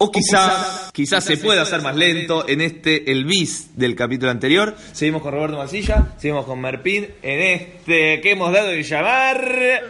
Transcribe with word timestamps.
O 0.00 0.12
quizá, 0.12 0.92
quizás 0.92 1.24
se 1.24 1.38
pueda 1.38 1.62
hacer 1.62 1.82
más 1.82 1.96
lento 1.96 2.48
en 2.48 2.60
este, 2.60 3.10
el 3.10 3.24
bis 3.24 3.76
del 3.76 3.96
capítulo 3.96 4.30
anterior. 4.30 4.76
Seguimos 4.92 5.22
con 5.22 5.32
Roberto 5.32 5.56
Masilla, 5.56 6.14
seguimos 6.18 6.46
con 6.46 6.60
Merpín 6.60 7.08
en 7.20 7.42
este 7.42 8.20
que 8.20 8.30
hemos 8.30 8.52
dado 8.52 8.70
en 8.70 8.84
llamar... 8.84 9.82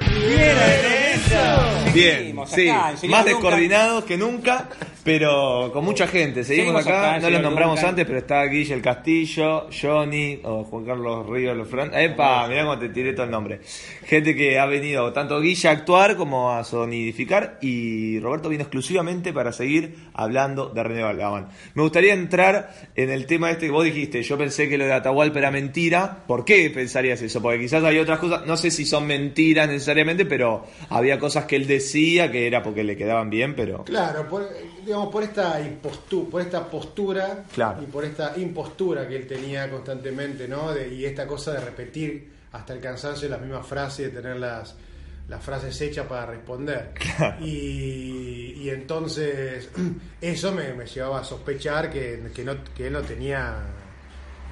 Bien, 1.92 2.16
Seguimos 2.16 2.50
sí, 2.50 2.68
acá, 2.68 2.94
más 3.08 3.24
descoordinados 3.24 4.04
que 4.04 4.16
nunca, 4.16 4.68
pero 5.04 5.70
con 5.72 5.84
mucha 5.84 6.06
gente. 6.06 6.44
Seguimos, 6.44 6.84
Seguimos 6.84 6.86
acá, 6.86 7.18
no 7.18 7.30
los 7.30 7.42
nombramos 7.42 7.76
Duncan. 7.76 7.90
antes, 7.90 8.06
pero 8.06 8.18
está 8.18 8.44
Guille 8.44 8.74
el 8.74 8.82
Castillo, 8.82 9.68
Johnny, 9.70 10.40
o 10.44 10.64
Juan 10.64 10.84
Carlos 10.84 11.26
Ríos, 11.28 11.56
los 11.56 11.68
Fran. 11.68 11.94
Epa, 11.94 12.46
mirá 12.46 12.62
cómo 12.62 12.78
te 12.78 12.90
tiré 12.90 13.14
todo 13.14 13.24
el 13.24 13.30
nombre. 13.30 13.60
Gente 14.04 14.34
que 14.34 14.58
ha 14.58 14.66
venido 14.66 15.12
tanto 15.12 15.40
Guille 15.40 15.68
a 15.68 15.72
actuar 15.72 16.16
como 16.16 16.52
a 16.52 16.62
sonidificar 16.62 17.58
y 17.62 18.20
Roberto 18.20 18.48
vino 18.48 18.62
exclusivamente 18.62 19.32
para 19.32 19.52
seguir 19.52 19.97
hablando 20.14 20.68
de 20.70 20.82
René 20.82 21.02
Balgabán. 21.02 21.48
Me 21.74 21.82
gustaría 21.82 22.12
entrar 22.14 22.74
en 22.94 23.10
el 23.10 23.26
tema 23.26 23.50
este 23.50 23.66
que 23.66 23.72
vos 23.72 23.84
dijiste. 23.84 24.22
Yo 24.22 24.36
pensé 24.36 24.68
que 24.68 24.76
lo 24.78 24.84
de 24.84 24.92
Atahualpa 24.92 25.38
era 25.38 25.50
mentira. 25.50 26.24
¿Por 26.26 26.44
qué 26.44 26.70
pensarías 26.70 27.22
eso? 27.22 27.40
Porque 27.40 27.60
quizás 27.60 27.82
hay 27.84 27.98
otras 27.98 28.18
cosas, 28.18 28.44
no 28.46 28.56
sé 28.56 28.70
si 28.70 28.84
son 28.84 29.06
mentiras 29.06 29.68
necesariamente, 29.68 30.24
pero 30.26 30.64
había 30.90 31.18
cosas 31.18 31.44
que 31.44 31.56
él 31.56 31.66
decía 31.66 32.30
que 32.32 32.46
era 32.46 32.62
porque 32.62 32.82
le 32.84 32.96
quedaban 32.96 33.30
bien, 33.30 33.54
pero... 33.54 33.84
Claro, 33.84 34.28
por, 34.28 34.48
digamos, 34.84 35.08
por 35.12 35.22
esta 35.22 35.60
impostu- 35.60 36.28
por 36.28 36.40
esta 36.40 36.64
postura 36.68 37.44
Claro. 37.54 37.82
y 37.82 37.86
por 37.86 38.04
esta 38.04 38.34
impostura 38.36 39.06
que 39.08 39.16
él 39.16 39.26
tenía 39.26 39.70
constantemente, 39.70 40.48
¿no? 40.48 40.72
De- 40.74 40.92
y 40.94 41.04
esta 41.04 41.26
cosa 41.26 41.52
de 41.52 41.60
repetir 41.60 42.38
hasta 42.52 42.72
el 42.72 42.80
cansancio 42.80 43.28
las 43.28 43.40
mismas 43.40 43.66
frases, 43.66 44.12
de 44.12 44.20
tener 44.22 44.36
las, 45.28 45.38
las 45.38 45.44
frases 45.44 45.80
hechas 45.80 46.06
para 46.06 46.26
responder. 46.26 46.92
Y, 47.40 48.54
y 48.56 48.70
entonces 48.70 49.68
eso 50.20 50.52
me, 50.52 50.72
me 50.74 50.86
llevaba 50.86 51.20
a 51.20 51.24
sospechar 51.24 51.90
que, 51.90 52.30
que, 52.34 52.44
no, 52.44 52.56
que 52.74 52.88
él 52.88 52.92
no 52.92 53.02
tenía, 53.02 53.56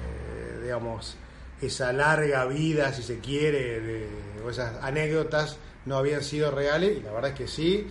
eh, 0.03 0.59
digamos, 0.63 1.17
esa 1.61 1.91
larga 1.91 2.45
vida, 2.45 2.93
si 2.93 3.03
se 3.03 3.19
quiere, 3.19 3.81
de, 3.81 4.07
o 4.45 4.49
esas 4.49 4.81
anécdotas 4.83 5.57
no 5.85 5.97
habían 5.97 6.23
sido 6.23 6.51
reales, 6.51 6.97
y 6.97 7.01
la 7.01 7.11
verdad 7.11 7.31
es 7.31 7.37
que 7.37 7.47
sí. 7.47 7.87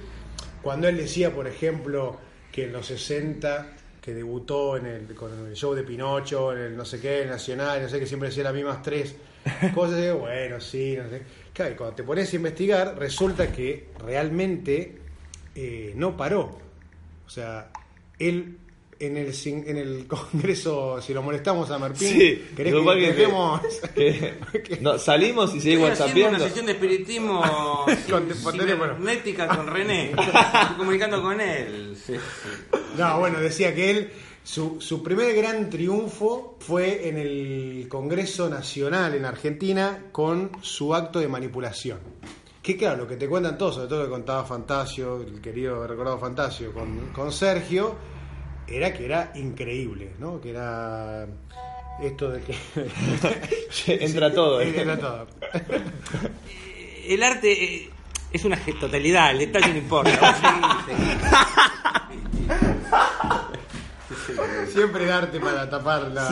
Cuando 0.63 0.89
él 0.89 0.97
decía, 0.97 1.35
por 1.35 1.47
ejemplo, 1.47 2.19
que 2.53 2.65
en 2.65 2.73
los 2.73 2.87
60, 2.87 3.76
que 4.07 4.15
debutó 4.15 4.77
en 4.77 4.87
el, 4.87 5.15
con 5.17 5.49
el 5.49 5.57
show 5.57 5.75
de 5.75 5.83
Pinocho, 5.83 6.53
en 6.53 6.59
el 6.61 6.77
no 6.77 6.85
sé 6.85 7.01
qué, 7.01 7.23
el 7.23 7.29
Nacional, 7.29 7.83
no 7.83 7.89
sé, 7.89 7.99
que 7.99 8.07
siempre 8.07 8.29
decía 8.29 8.45
las 8.45 8.55
mismas 8.55 8.81
tres 8.81 9.17
cosas, 9.75 10.01
digo, 10.01 10.19
bueno, 10.19 10.61
sí, 10.61 10.97
no 10.97 11.11
sé. 11.11 11.23
Claro, 11.53 11.73
y 11.73 11.75
cuando 11.75 11.97
te 11.97 12.05
pones 12.05 12.33
a 12.33 12.37
investigar, 12.37 12.97
resulta 12.97 13.51
que 13.51 13.89
realmente 13.99 14.97
eh, 15.57 15.93
no 15.97 16.17
paró. 16.17 16.57
O 17.27 17.29
sea, 17.29 17.73
él 18.21 18.59
en 18.99 19.17
el, 19.17 19.33
en 19.45 19.77
el 19.77 20.07
Congreso, 20.09 21.01
si 21.03 21.13
lo 21.15 21.23
molestamos 21.23 21.71
a 21.71 21.79
Martín, 21.79 22.09
Sí, 22.09 22.45
¿querés 22.57 22.75
que, 22.75 22.83
que- 22.85 23.13
dejemos? 23.13 23.61
que- 23.95 24.79
no, 24.81 24.99
salimos 24.99 25.55
y 25.55 25.61
seguimos 25.61 26.01
haciendo 26.01 26.29
una 26.37 26.39
sesión 26.41 26.67
de 26.67 26.73
espiritismo 26.73 27.43
cibernética 28.47 29.49
con 29.49 29.67
René. 29.67 30.11
Estoy 30.11 30.77
comunicando 30.77 31.23
con 31.23 31.41
él. 31.41 31.97
Sí, 31.97 32.15
sí. 32.15 32.79
No, 32.99 33.19
bueno, 33.19 33.41
decía 33.41 33.75
que 33.75 33.91
él, 33.91 34.11
su, 34.43 34.81
su 34.81 35.03
primer 35.03 35.35
gran 35.35 35.69
triunfo 35.71 36.57
fue 36.61 37.09
en 37.09 37.19
el 37.19 37.87
Congreso 37.89 38.49
Nacional 38.49 39.15
en 39.15 39.25
Argentina 39.25 40.05
con 40.13 40.51
su 40.63 40.95
acto 40.95 41.19
de 41.19 41.29
manipulación. 41.29 41.99
Que 42.63 42.77
claro, 42.77 42.99
lo 43.03 43.07
que 43.09 43.17
te 43.17 43.29
cuentan 43.29 43.57
todos, 43.57 43.77
sobre 43.77 43.89
todo 43.89 43.99
lo 44.01 44.05
que 44.07 44.11
contaba 44.11 44.45
Fantasio, 44.45 45.23
el 45.23 45.41
querido 45.41 45.87
recordado 45.87 46.19
Fantasio, 46.19 46.73
con, 46.73 47.11
con 47.13 47.31
Sergio, 47.33 47.95
era 48.69 48.93
que 48.93 49.05
era 49.05 49.33
increíble, 49.35 50.13
¿no? 50.19 50.41
Que 50.41 50.51
era 50.51 51.27
esto 52.03 52.31
de 52.31 52.43
que... 52.43 52.55
Entra 54.05 54.33
todo. 54.33 54.61
¿eh? 54.61 54.75
Entra 54.77 54.99
todo. 54.99 55.27
El 57.07 57.23
arte 57.23 57.53
eh, 57.53 57.91
es 58.33 58.45
una 58.45 58.59
totalidad, 58.81 59.31
el 59.31 59.39
detalle 59.39 59.73
no 59.73 59.79
importa. 59.79 60.37
Siempre 64.73 65.07
darte 65.07 65.41
para 65.41 65.69
tapar 65.69 66.09
la... 66.09 66.29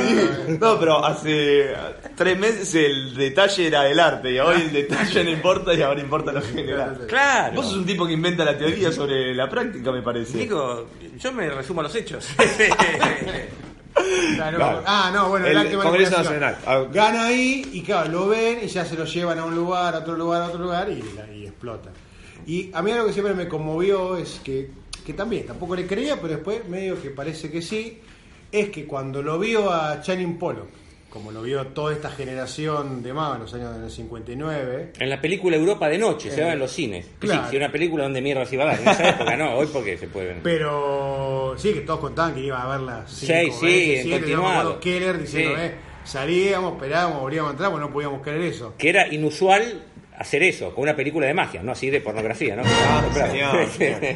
No, 0.60 0.78
pero 0.78 1.04
hace 1.04 1.74
tres 2.16 2.38
meses 2.38 2.74
el 2.74 3.14
detalle 3.14 3.66
era 3.66 3.88
el 3.88 3.98
arte 3.98 4.32
y 4.32 4.38
hoy 4.38 4.62
el 4.62 4.72
detalle 4.72 5.24
no 5.24 5.30
importa 5.30 5.74
y 5.74 5.82
ahora 5.82 6.00
importa 6.00 6.32
lo 6.32 6.42
general. 6.42 7.06
Claro. 7.08 7.56
Vos 7.56 7.66
sos 7.66 7.76
un 7.76 7.86
tipo 7.86 8.06
que 8.06 8.12
inventa 8.12 8.44
la 8.44 8.56
teoría 8.56 8.92
sobre 8.92 9.34
la 9.34 9.48
práctica, 9.48 9.92
me 9.92 10.02
parece. 10.02 10.38
Digo, 10.38 10.88
yo 11.18 11.32
me 11.32 11.48
resumo 11.50 11.80
a 11.80 11.84
los 11.84 11.94
hechos. 11.94 12.28
Claro. 14.34 14.56
Claro. 14.56 14.82
Ah, 14.86 15.10
no, 15.14 15.28
bueno, 15.28 15.46
el, 15.46 15.56
El 15.56 15.78
Congreso. 15.78 16.18
Nacional. 16.18 16.58
Ah. 16.66 16.82
Gana 16.92 17.26
ahí 17.26 17.70
y 17.72 17.82
claro, 17.82 18.10
lo 18.10 18.28
ven 18.28 18.58
y 18.64 18.66
ya 18.66 18.84
se 18.84 18.96
lo 18.96 19.04
llevan 19.04 19.38
a 19.38 19.44
un 19.44 19.54
lugar, 19.54 19.94
a 19.94 19.98
otro 19.98 20.16
lugar, 20.16 20.42
a 20.42 20.46
otro 20.46 20.58
lugar 20.58 20.88
y, 20.90 21.04
y 21.32 21.46
explota. 21.46 21.90
Y 22.46 22.70
a 22.74 22.82
mí 22.82 22.90
algo 22.90 23.06
que 23.06 23.12
siempre 23.12 23.34
me 23.34 23.48
conmovió 23.48 24.16
es 24.16 24.40
que, 24.44 24.70
que 25.04 25.12
también, 25.12 25.46
tampoco 25.46 25.76
le 25.76 25.86
creía, 25.86 26.16
pero 26.16 26.28
después 26.34 26.66
medio 26.68 27.00
que 27.00 27.10
parece 27.10 27.50
que 27.50 27.60
sí, 27.62 27.98
es 28.50 28.70
que 28.70 28.84
cuando 28.86 29.22
lo 29.22 29.38
vio 29.38 29.70
a 29.72 30.00
Channing 30.00 30.38
Pollock, 30.38 30.68
como 31.10 31.30
lo 31.30 31.42
vio 31.42 31.64
toda 31.68 31.92
esta 31.92 32.10
generación 32.10 33.02
de 33.02 33.12
más 33.12 33.36
en 33.36 33.42
los 33.42 33.54
años 33.54 33.80
del 33.80 33.88
59, 33.90 34.92
En 34.98 35.10
la 35.10 35.20
película 35.20 35.56
Europa 35.56 35.88
de 35.88 35.96
noche, 35.98 36.28
se 36.30 36.42
va 36.42 36.52
en 36.54 36.58
los 36.58 36.72
cines. 36.72 37.06
Claro. 37.20 37.44
Sí, 37.44 37.50
si 37.52 37.56
una 37.56 37.70
película 37.70 38.02
donde 38.04 38.20
mierda 38.20 38.44
se 38.46 38.56
iba 38.56 38.64
a 38.64 38.66
dar. 38.68 38.80
En 38.80 38.88
esa 38.88 39.08
época 39.10 39.36
no, 39.36 39.54
hoy 39.54 39.68
porque 39.72 39.96
se 39.96 40.08
puede 40.08 40.26
ver. 40.28 40.38
pero 40.42 41.54
sí, 41.56 41.72
que 41.72 41.80
todos 41.82 42.00
contaban 42.00 42.34
que 42.34 42.40
iba 42.40 42.60
a 42.60 42.66
verla 42.68 43.04
Sí, 43.06 43.26
sí, 43.26 43.32
veces, 43.32 43.52
siete, 43.60 44.04
me 44.08 44.18
continuado. 44.18 44.80
Keller 44.80 45.18
diciendo, 45.20 45.50
Sí. 45.56 45.60
eh, 45.62 45.74
salíamos, 46.02 46.72
esperábamos, 46.74 47.20
volvíamos 47.20 47.48
a 47.48 47.52
entrar, 47.52 47.70
pues 47.70 47.80
no 47.80 47.92
podíamos 47.92 48.20
creer 48.22 48.40
eso. 48.42 48.74
Que 48.76 48.88
era 48.88 49.06
inusual 49.12 49.84
hacer 50.18 50.42
eso, 50.42 50.74
con 50.74 50.82
una 50.82 50.94
película 50.96 51.26
de 51.26 51.34
magia, 51.34 51.62
no 51.62 51.72
así 51.72 51.90
de 51.90 52.00
pornografía, 52.00 52.56
¿no? 52.56 52.62
Ah, 52.66 53.08
Claro. 53.12 53.68
señor, 53.70 54.06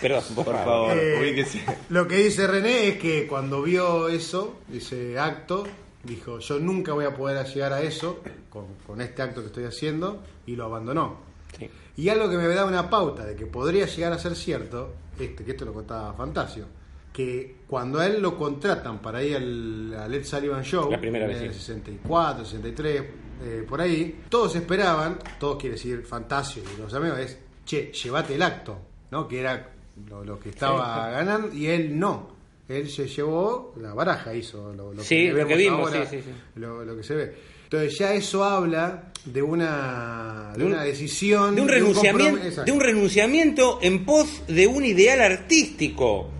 Perdón, 0.00 0.24
Por 0.34 0.44
favor, 0.46 0.96
Eh, 0.96 1.18
ubíquese. 1.20 1.62
Lo 1.90 2.06
que 2.06 2.16
dice 2.16 2.46
René 2.46 2.88
es 2.88 2.96
que 2.98 3.26
cuando 3.26 3.62
vio 3.62 4.08
eso, 4.08 4.60
ese 4.72 5.18
acto, 5.18 5.64
dijo, 6.04 6.38
yo 6.38 6.58
nunca 6.58 6.92
voy 6.92 7.04
a 7.04 7.14
poder 7.14 7.44
llegar 7.46 7.72
a 7.72 7.82
eso 7.82 8.22
con, 8.50 8.66
con 8.86 9.00
este 9.00 9.22
acto 9.22 9.40
que 9.40 9.46
estoy 9.48 9.64
haciendo, 9.64 10.22
y 10.46 10.56
lo 10.56 10.64
abandonó. 10.64 11.20
Sí. 11.58 11.68
Y 11.96 12.08
algo 12.08 12.28
que 12.30 12.36
me 12.36 12.46
da 12.48 12.64
una 12.64 12.88
pauta 12.90 13.24
de 13.24 13.36
que 13.36 13.46
podría 13.46 13.86
llegar 13.86 14.12
a 14.12 14.18
ser 14.18 14.34
cierto, 14.34 14.94
este, 15.18 15.44
que 15.44 15.52
esto 15.52 15.64
lo 15.64 15.72
contaba 15.74 16.12
Fantasio, 16.14 16.66
que 17.12 17.56
cuando 17.66 18.00
a 18.00 18.06
él 18.06 18.22
lo 18.22 18.36
contratan 18.38 19.00
para 19.00 19.22
ir 19.22 19.36
al, 19.36 19.94
al 19.94 20.14
Ed 20.14 20.24
Sullivan 20.24 20.62
Show, 20.64 20.90
La 20.90 20.98
primera 20.98 21.26
en 21.26 21.32
vez, 21.32 21.42
el 21.42 21.52
sí. 21.52 21.60
64, 21.60 22.44
63, 22.46 23.02
eh, 23.42 23.64
por 23.68 23.80
ahí, 23.80 24.22
todos 24.28 24.54
esperaban, 24.56 25.18
todos 25.38 25.58
quiere 25.58 25.76
decir 25.76 26.04
Fantasio 26.04 26.62
y 26.62 26.80
los 26.80 26.92
amigos, 26.94 27.18
es, 27.18 27.38
che, 27.64 27.92
llévate 27.92 28.34
el 28.34 28.42
acto, 28.42 28.78
¿no? 29.10 29.26
Que 29.26 29.40
era 29.40 29.72
lo, 30.08 30.24
lo 30.24 30.38
que 30.38 30.50
estaba 30.50 31.10
ganando, 31.10 31.52
y 31.52 31.66
él 31.66 31.98
no. 31.98 32.30
Él 32.68 32.88
se 32.88 33.06
llevó 33.06 33.74
la 33.80 33.92
baraja, 33.92 34.34
hizo 34.34 34.72
lo, 34.72 34.94
lo 34.94 35.02
Sí, 35.02 35.28
lo 35.28 35.46
que 35.46 35.56
vimos, 35.56 35.92
ahora, 35.92 36.06
sí, 36.06 36.18
sí, 36.18 36.22
sí. 36.24 36.60
Lo, 36.60 36.84
lo 36.84 36.96
que 36.96 37.02
se 37.02 37.14
ve. 37.14 37.34
Entonces 37.64 37.98
ya 37.98 38.14
eso 38.14 38.44
habla 38.44 39.12
de 39.24 39.42
una, 39.42 40.52
de 40.56 40.64
una 40.64 40.82
decisión, 40.82 41.54
de 41.54 41.62
un, 41.62 41.68
renunciamiento, 41.68 42.64
de 42.64 42.72
un 42.72 42.80
renunciamiento 42.80 43.78
en 43.82 44.04
pos 44.04 44.42
de 44.46 44.66
un 44.66 44.84
ideal 44.84 45.20
artístico. 45.20 46.30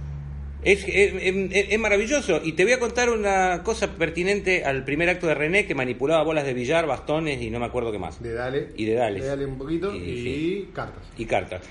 Es, 0.64 0.84
es- 0.86 1.12
es- 1.20 1.66
es 1.70 1.78
maravilloso. 1.78 2.40
Y 2.44 2.52
te 2.52 2.64
voy 2.64 2.72
a 2.72 2.78
contar 2.78 3.10
una 3.10 3.62
cosa 3.64 3.90
pertinente 3.96 4.64
al 4.64 4.84
primer 4.84 5.08
acto 5.08 5.26
de 5.26 5.34
René 5.34 5.66
que 5.66 5.74
manipulaba 5.74 6.22
bolas 6.22 6.44
de 6.44 6.54
billar, 6.54 6.86
bastones 6.86 7.42
y 7.42 7.50
no 7.50 7.58
me 7.60 7.66
acuerdo 7.66 7.90
qué 7.92 7.98
más. 7.98 8.22
de 8.22 8.32
Dale. 8.32 8.68
Y 8.76 8.84
de 8.84 8.94
Dales. 8.94 9.22
De 9.22 9.28
Dale 9.28 9.46
un 9.46 9.58
poquito 9.58 9.94
Y- 9.94 9.98
y, 9.98 10.22
sí. 10.22 10.68
cartas. 10.72 11.02
y 11.18 11.24
cartas. 11.24 11.62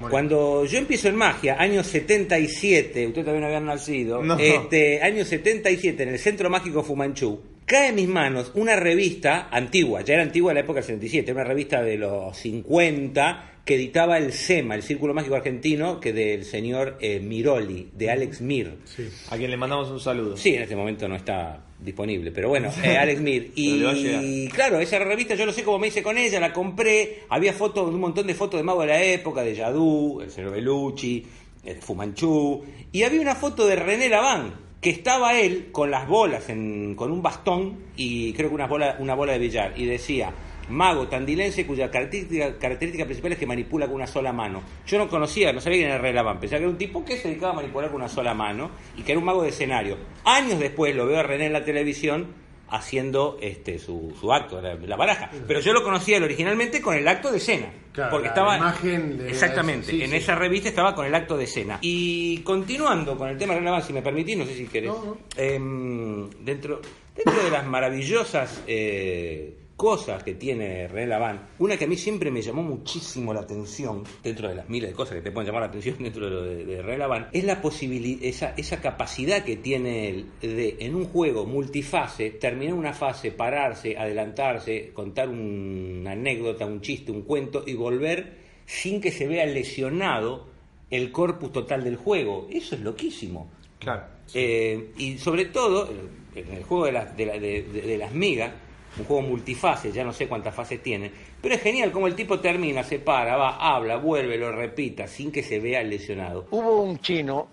Bueno. 0.00 0.10
Cuando 0.12 0.64
yo 0.64 0.78
empiezo 0.78 1.08
en 1.08 1.16
magia, 1.16 1.56
año 1.60 1.82
77, 1.82 3.06
usted 3.08 3.20
todavía 3.22 3.40
no 3.40 3.46
había 3.48 3.60
nacido, 3.60 4.22
No. 4.22 4.38
este, 4.38 5.02
año 5.02 5.24
77, 5.24 6.04
en 6.04 6.10
el 6.10 6.18
Centro 6.18 6.48
Mágico 6.50 6.82
Fumanchu, 6.84 7.40
cae 7.66 7.88
en 7.88 7.96
mis 7.96 8.08
manos 8.08 8.52
una 8.54 8.76
revista 8.76 9.48
antigua, 9.50 10.02
ya 10.02 10.14
era 10.14 10.22
antigua 10.22 10.52
en 10.52 10.54
la 10.54 10.60
época 10.60 10.76
del 10.78 10.84
77, 10.86 11.32
una 11.32 11.42
revista 11.44 11.82
de 11.82 11.96
los 11.98 12.36
50 12.36 13.57
que 13.68 13.74
editaba 13.74 14.16
el 14.16 14.32
SEMA, 14.32 14.76
el 14.76 14.82
Círculo 14.82 15.12
Mágico 15.12 15.34
Argentino, 15.34 16.00
que 16.00 16.14
del 16.14 16.46
señor 16.46 16.96
eh, 17.02 17.20
Miroli, 17.20 17.90
de 17.92 18.10
Alex 18.10 18.40
Mir. 18.40 18.76
Sí. 18.86 19.06
A 19.28 19.36
quien 19.36 19.50
le 19.50 19.58
mandamos 19.58 19.90
un 19.90 20.00
saludo. 20.00 20.38
Sí, 20.38 20.54
en 20.54 20.62
este 20.62 20.74
momento 20.74 21.06
no 21.06 21.14
está 21.16 21.66
disponible, 21.78 22.32
pero 22.32 22.48
bueno, 22.48 22.70
eh, 22.82 22.96
Alex 22.98 23.20
Mir. 23.20 23.52
Y 23.54 24.48
claro, 24.48 24.80
esa 24.80 24.98
revista 25.00 25.34
yo 25.34 25.44
no 25.44 25.52
sé 25.52 25.64
cómo 25.64 25.78
me 25.78 25.88
hice 25.88 26.02
con 26.02 26.16
ella, 26.16 26.40
la 26.40 26.50
compré, 26.50 27.24
había 27.28 27.52
fotos, 27.52 27.92
un 27.92 28.00
montón 28.00 28.26
de 28.26 28.34
fotos 28.34 28.58
de 28.58 28.64
mago 28.64 28.80
de 28.80 28.86
la 28.86 29.02
época, 29.02 29.42
de 29.42 29.54
Yadú, 29.54 30.22
el 30.22 30.30
señor 30.30 30.52
Bellucci, 30.52 31.26
eh, 31.66 31.76
Fumanchu, 31.78 32.64
y 32.90 33.02
había 33.02 33.20
una 33.20 33.34
foto 33.34 33.66
de 33.66 33.76
René 33.76 34.08
Laván, 34.08 34.54
que 34.80 34.88
estaba 34.88 35.38
él 35.38 35.68
con 35.72 35.90
las 35.90 36.08
bolas, 36.08 36.48
en- 36.48 36.94
con 36.94 37.12
un 37.12 37.20
bastón 37.20 37.76
y 37.98 38.32
creo 38.32 38.48
que 38.48 38.54
una 38.54 38.66
bola, 38.66 38.96
una 38.98 39.14
bola 39.14 39.34
de 39.34 39.40
billar, 39.40 39.74
y 39.76 39.84
decía, 39.84 40.32
mago 40.70 41.08
tandilense 41.08 41.66
cuya 41.66 41.90
característica, 41.90 42.58
característica 42.58 43.04
principal 43.04 43.32
es 43.32 43.38
que 43.38 43.46
manipula 43.46 43.86
con 43.86 43.96
una 43.96 44.06
sola 44.06 44.32
mano. 44.32 44.62
Yo 44.86 44.98
no 44.98 45.08
conocía, 45.08 45.52
no 45.52 45.60
sabía 45.60 45.78
quién 45.78 45.90
era 45.90 45.98
René 45.98 46.14
Laván, 46.14 46.38
pensaba 46.40 46.58
que 46.58 46.64
era 46.64 46.70
un 46.72 46.78
tipo 46.78 47.04
que 47.04 47.16
se 47.16 47.28
dedicaba 47.28 47.52
a 47.52 47.56
manipular 47.56 47.88
con 47.90 47.96
una 48.00 48.08
sola 48.08 48.34
mano 48.34 48.70
y 48.96 49.02
que 49.02 49.12
era 49.12 49.18
un 49.18 49.24
mago 49.24 49.42
de 49.42 49.48
escenario. 49.50 49.96
Años 50.24 50.58
después 50.58 50.94
lo 50.94 51.06
veo 51.06 51.18
a 51.18 51.22
René 51.22 51.46
en 51.46 51.52
la 51.52 51.64
televisión 51.64 52.48
haciendo 52.70 53.38
este 53.40 53.78
su, 53.78 54.14
su 54.20 54.30
acto, 54.30 54.60
la, 54.60 54.74
la 54.74 54.96
baraja. 54.96 55.30
Pero 55.46 55.60
yo 55.60 55.72
lo 55.72 55.82
conocía 55.82 56.18
él 56.18 56.24
originalmente 56.24 56.82
con 56.82 56.94
el 56.94 57.08
acto 57.08 57.30
de 57.30 57.38
escena. 57.38 57.70
Claro, 57.92 58.10
porque 58.10 58.26
la- 58.26 58.32
estaba 58.32 58.56
imagen 58.58 59.16
de- 59.18 59.30
exactamente 59.30 59.86
sí, 59.90 60.02
en 60.02 60.10
sí. 60.10 60.16
esa 60.16 60.34
revista 60.34 60.68
estaba 60.68 60.94
con 60.94 61.06
el 61.06 61.14
acto 61.14 61.36
de 61.36 61.44
escena 61.44 61.78
y 61.80 62.38
continuando 62.42 63.16
con 63.16 63.28
el 63.30 63.38
tema 63.38 63.54
de 63.54 63.60
René 63.60 63.82
si 63.82 63.92
me 63.94 64.02
permitís 64.02 64.36
no 64.36 64.44
sé 64.44 64.54
si 64.54 64.66
querés 64.66 64.90
No, 64.90 65.02
no. 65.04 65.18
Em, 65.36 66.28
dentro 66.44 66.80
dentro 67.16 67.42
de 67.42 67.50
las 67.50 67.66
maravillosas 67.66 68.62
eh, 68.68 69.52
cosas 69.78 70.24
que 70.24 70.34
tiene 70.34 70.88
René 70.88 71.06
Laván, 71.06 71.40
una 71.60 71.76
que 71.76 71.84
a 71.84 71.88
mí 71.88 71.96
siempre 71.96 72.32
me 72.32 72.42
llamó 72.42 72.64
muchísimo 72.64 73.32
la 73.32 73.42
atención, 73.42 74.02
dentro 74.24 74.48
de 74.48 74.56
las 74.56 74.68
miles 74.68 74.90
de 74.90 74.96
cosas 74.96 75.14
que 75.14 75.22
te 75.22 75.30
pueden 75.30 75.46
llamar 75.46 75.62
la 75.62 75.68
atención 75.68 75.96
dentro 76.00 76.24
de, 76.26 76.30
lo 76.32 76.42
de, 76.42 76.64
de 76.66 76.82
René 76.82 76.98
Laván, 76.98 77.28
es 77.32 77.44
la 77.44 77.62
posibilidad, 77.62 78.22
esa, 78.24 78.54
esa 78.56 78.80
capacidad 78.80 79.44
que 79.44 79.56
tiene 79.56 80.08
él 80.10 80.26
de, 80.42 80.78
en 80.80 80.96
un 80.96 81.04
juego 81.04 81.46
multifase, 81.46 82.30
terminar 82.30 82.74
una 82.74 82.92
fase, 82.92 83.30
pararse, 83.30 83.96
adelantarse, 83.96 84.90
contar 84.92 85.28
un- 85.28 85.98
una 86.00 86.10
anécdota, 86.10 86.66
un 86.66 86.80
chiste, 86.80 87.12
un 87.12 87.22
cuento 87.22 87.62
y 87.64 87.74
volver 87.74 88.32
sin 88.66 89.00
que 89.00 89.12
se 89.12 89.28
vea 89.28 89.46
lesionado 89.46 90.48
el 90.90 91.12
corpus 91.12 91.52
total 91.52 91.84
del 91.84 91.96
juego. 91.96 92.48
Eso 92.50 92.74
es 92.74 92.80
loquísimo. 92.80 93.48
Claro. 93.78 94.02
Eh, 94.34 94.90
y 94.98 95.18
sobre 95.18 95.44
todo, 95.44 95.88
en 96.34 96.52
el 96.52 96.64
juego 96.64 96.86
de, 96.86 96.92
las- 96.92 97.16
de, 97.16 97.26
la- 97.26 97.38
de- 97.38 97.62
de- 97.62 97.82
de 97.82 97.96
las 97.96 98.12
migas, 98.12 98.52
un 98.98 99.04
juego 99.04 99.22
multifase, 99.22 99.92
ya 99.92 100.04
no 100.04 100.12
sé 100.12 100.26
cuántas 100.28 100.54
fases 100.54 100.82
tiene, 100.82 101.10
pero 101.40 101.54
es 101.54 101.62
genial 101.62 101.92
como 101.92 102.06
el 102.06 102.14
tipo 102.14 102.40
termina, 102.40 102.82
se 102.82 102.98
para, 102.98 103.36
va, 103.36 103.56
habla, 103.56 103.96
vuelve, 103.96 104.36
lo 104.36 104.52
repita, 104.52 105.06
sin 105.06 105.30
que 105.30 105.42
se 105.42 105.60
vea 105.60 105.82
lesionado. 105.82 106.46
Hubo 106.50 106.82
un 106.82 106.98
chino, 107.00 107.48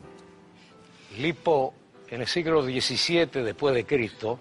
Lipo, 1.17 1.73
en 2.09 2.21
el 2.21 2.27
siglo 2.27 2.63
XVII 2.63 3.43
después 3.43 3.73
de 3.75 3.85
Cristo, 3.85 4.39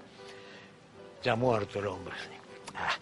ya 1.23 1.37
muerto 1.37 1.79
el 1.79 1.87
hombre. 1.87 2.15
Ah. 2.75 2.97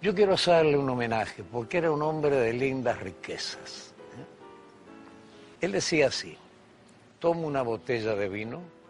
Yo 0.00 0.14
quiero 0.14 0.34
hacerle 0.34 0.76
un 0.76 0.88
homenaje 0.88 1.44
porque 1.44 1.78
era 1.78 1.90
un 1.90 2.02
hombre 2.02 2.36
de 2.36 2.52
lindas 2.52 2.98
riquezas. 3.00 3.94
¿eh? 4.18 5.64
Él 5.66 5.72
decía 5.72 6.08
así, 6.08 6.36
tomo 7.18 7.46
una 7.46 7.62
botella 7.62 8.14
de 8.14 8.28
vino 8.28 8.81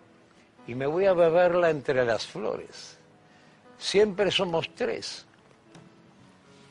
y 0.66 0.74
me 0.74 0.86
voy 0.86 1.06
a 1.06 1.12
beberla 1.12 1.70
entre 1.70 2.04
las 2.04 2.26
flores. 2.26 2.98
Siempre 3.78 4.30
somos 4.30 4.72
tres, 4.74 5.26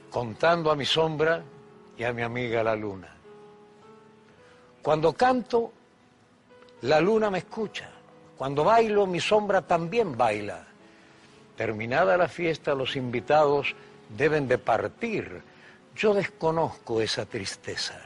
contando 0.09 0.71
a 0.71 0.75
mi 0.75 0.85
sombra 0.85 1.43
y 1.97 2.03
a 2.03 2.13
mi 2.13 2.21
amiga 2.21 2.63
la 2.63 2.75
luna. 2.75 3.15
Cuando 4.81 5.13
canto, 5.13 5.71
la 6.81 6.99
luna 6.99 7.29
me 7.29 7.39
escucha. 7.39 7.89
Cuando 8.37 8.63
bailo, 8.63 9.05
mi 9.05 9.19
sombra 9.19 9.61
también 9.61 10.17
baila. 10.17 10.65
Terminada 11.55 12.17
la 12.17 12.27
fiesta, 12.27 12.73
los 12.73 12.95
invitados 12.95 13.75
deben 14.17 14.47
de 14.47 14.57
partir. 14.57 15.43
Yo 15.95 16.13
desconozco 16.13 17.01
esa 17.01 17.25
tristeza. 17.25 17.99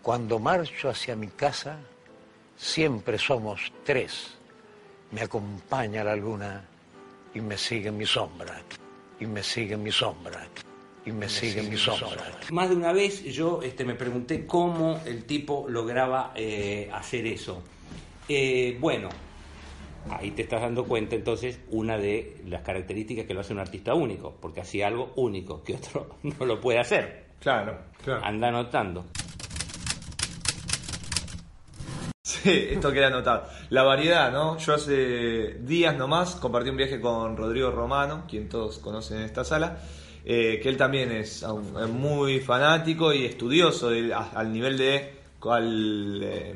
Cuando 0.00 0.38
marcho 0.38 0.88
hacia 0.88 1.14
mi 1.14 1.28
casa, 1.28 1.76
siempre 2.56 3.18
somos 3.18 3.72
tres. 3.84 4.38
Me 5.12 5.20
acompaña 5.20 6.02
la 6.02 6.16
luna 6.16 6.64
y 7.34 7.40
me 7.40 7.56
sigue 7.56 7.90
mi 7.90 8.06
sombra. 8.06 8.60
Y 9.20 9.26
me 9.26 9.42
sigue 9.42 9.76
mi 9.76 9.92
sombra. 9.92 10.46
Y 11.04 11.12
me 11.12 11.28
sigue 11.28 11.62
mi 11.62 11.76
sombra. 11.76 12.22
Más 12.50 12.70
de 12.70 12.76
una 12.76 12.92
vez 12.92 13.22
yo 13.24 13.60
este, 13.62 13.84
me 13.84 13.94
pregunté 13.94 14.46
cómo 14.46 15.00
el 15.04 15.24
tipo 15.24 15.66
lograba 15.68 16.32
eh, 16.34 16.88
hacer 16.92 17.26
eso. 17.26 17.62
Eh, 18.28 18.76
bueno, 18.80 19.08
ahí 20.10 20.30
te 20.30 20.42
estás 20.42 20.62
dando 20.62 20.84
cuenta 20.84 21.14
entonces 21.14 21.60
una 21.70 21.98
de 21.98 22.40
las 22.46 22.62
características 22.62 23.26
que 23.26 23.34
lo 23.34 23.40
hace 23.40 23.52
un 23.52 23.58
artista 23.58 23.94
único, 23.94 24.34
porque 24.40 24.60
hacía 24.60 24.86
algo 24.86 25.12
único 25.16 25.62
que 25.62 25.74
otro 25.74 26.16
no 26.22 26.46
lo 26.46 26.60
puede 26.60 26.78
hacer. 26.78 27.26
Claro. 27.40 27.78
Claro. 28.02 28.24
Anda 28.24 28.48
anotando. 28.48 29.06
Sí, 32.24 32.68
esto 32.70 32.92
queda 32.92 33.08
anotado. 33.08 33.48
La 33.70 33.82
variedad, 33.82 34.30
¿no? 34.30 34.56
Yo 34.58 34.74
hace 34.74 35.54
días 35.64 35.96
nomás 35.96 36.36
compartí 36.36 36.70
un 36.70 36.76
viaje 36.76 37.00
con 37.00 37.36
Rodrigo 37.36 37.72
Romano, 37.72 38.24
quien 38.28 38.48
todos 38.48 38.78
conocen 38.78 39.18
en 39.18 39.24
esta 39.24 39.42
sala, 39.44 39.78
eh, 40.24 40.60
que 40.62 40.68
él 40.68 40.76
también 40.76 41.10
es 41.10 41.44
muy 41.92 42.38
fanático 42.38 43.12
y 43.12 43.24
estudioso 43.24 43.90
del- 43.90 44.12
a- 44.12 44.30
al 44.36 44.52
nivel 44.52 44.78
de 44.78 45.16
cual 45.40 46.20
eh, 46.22 46.54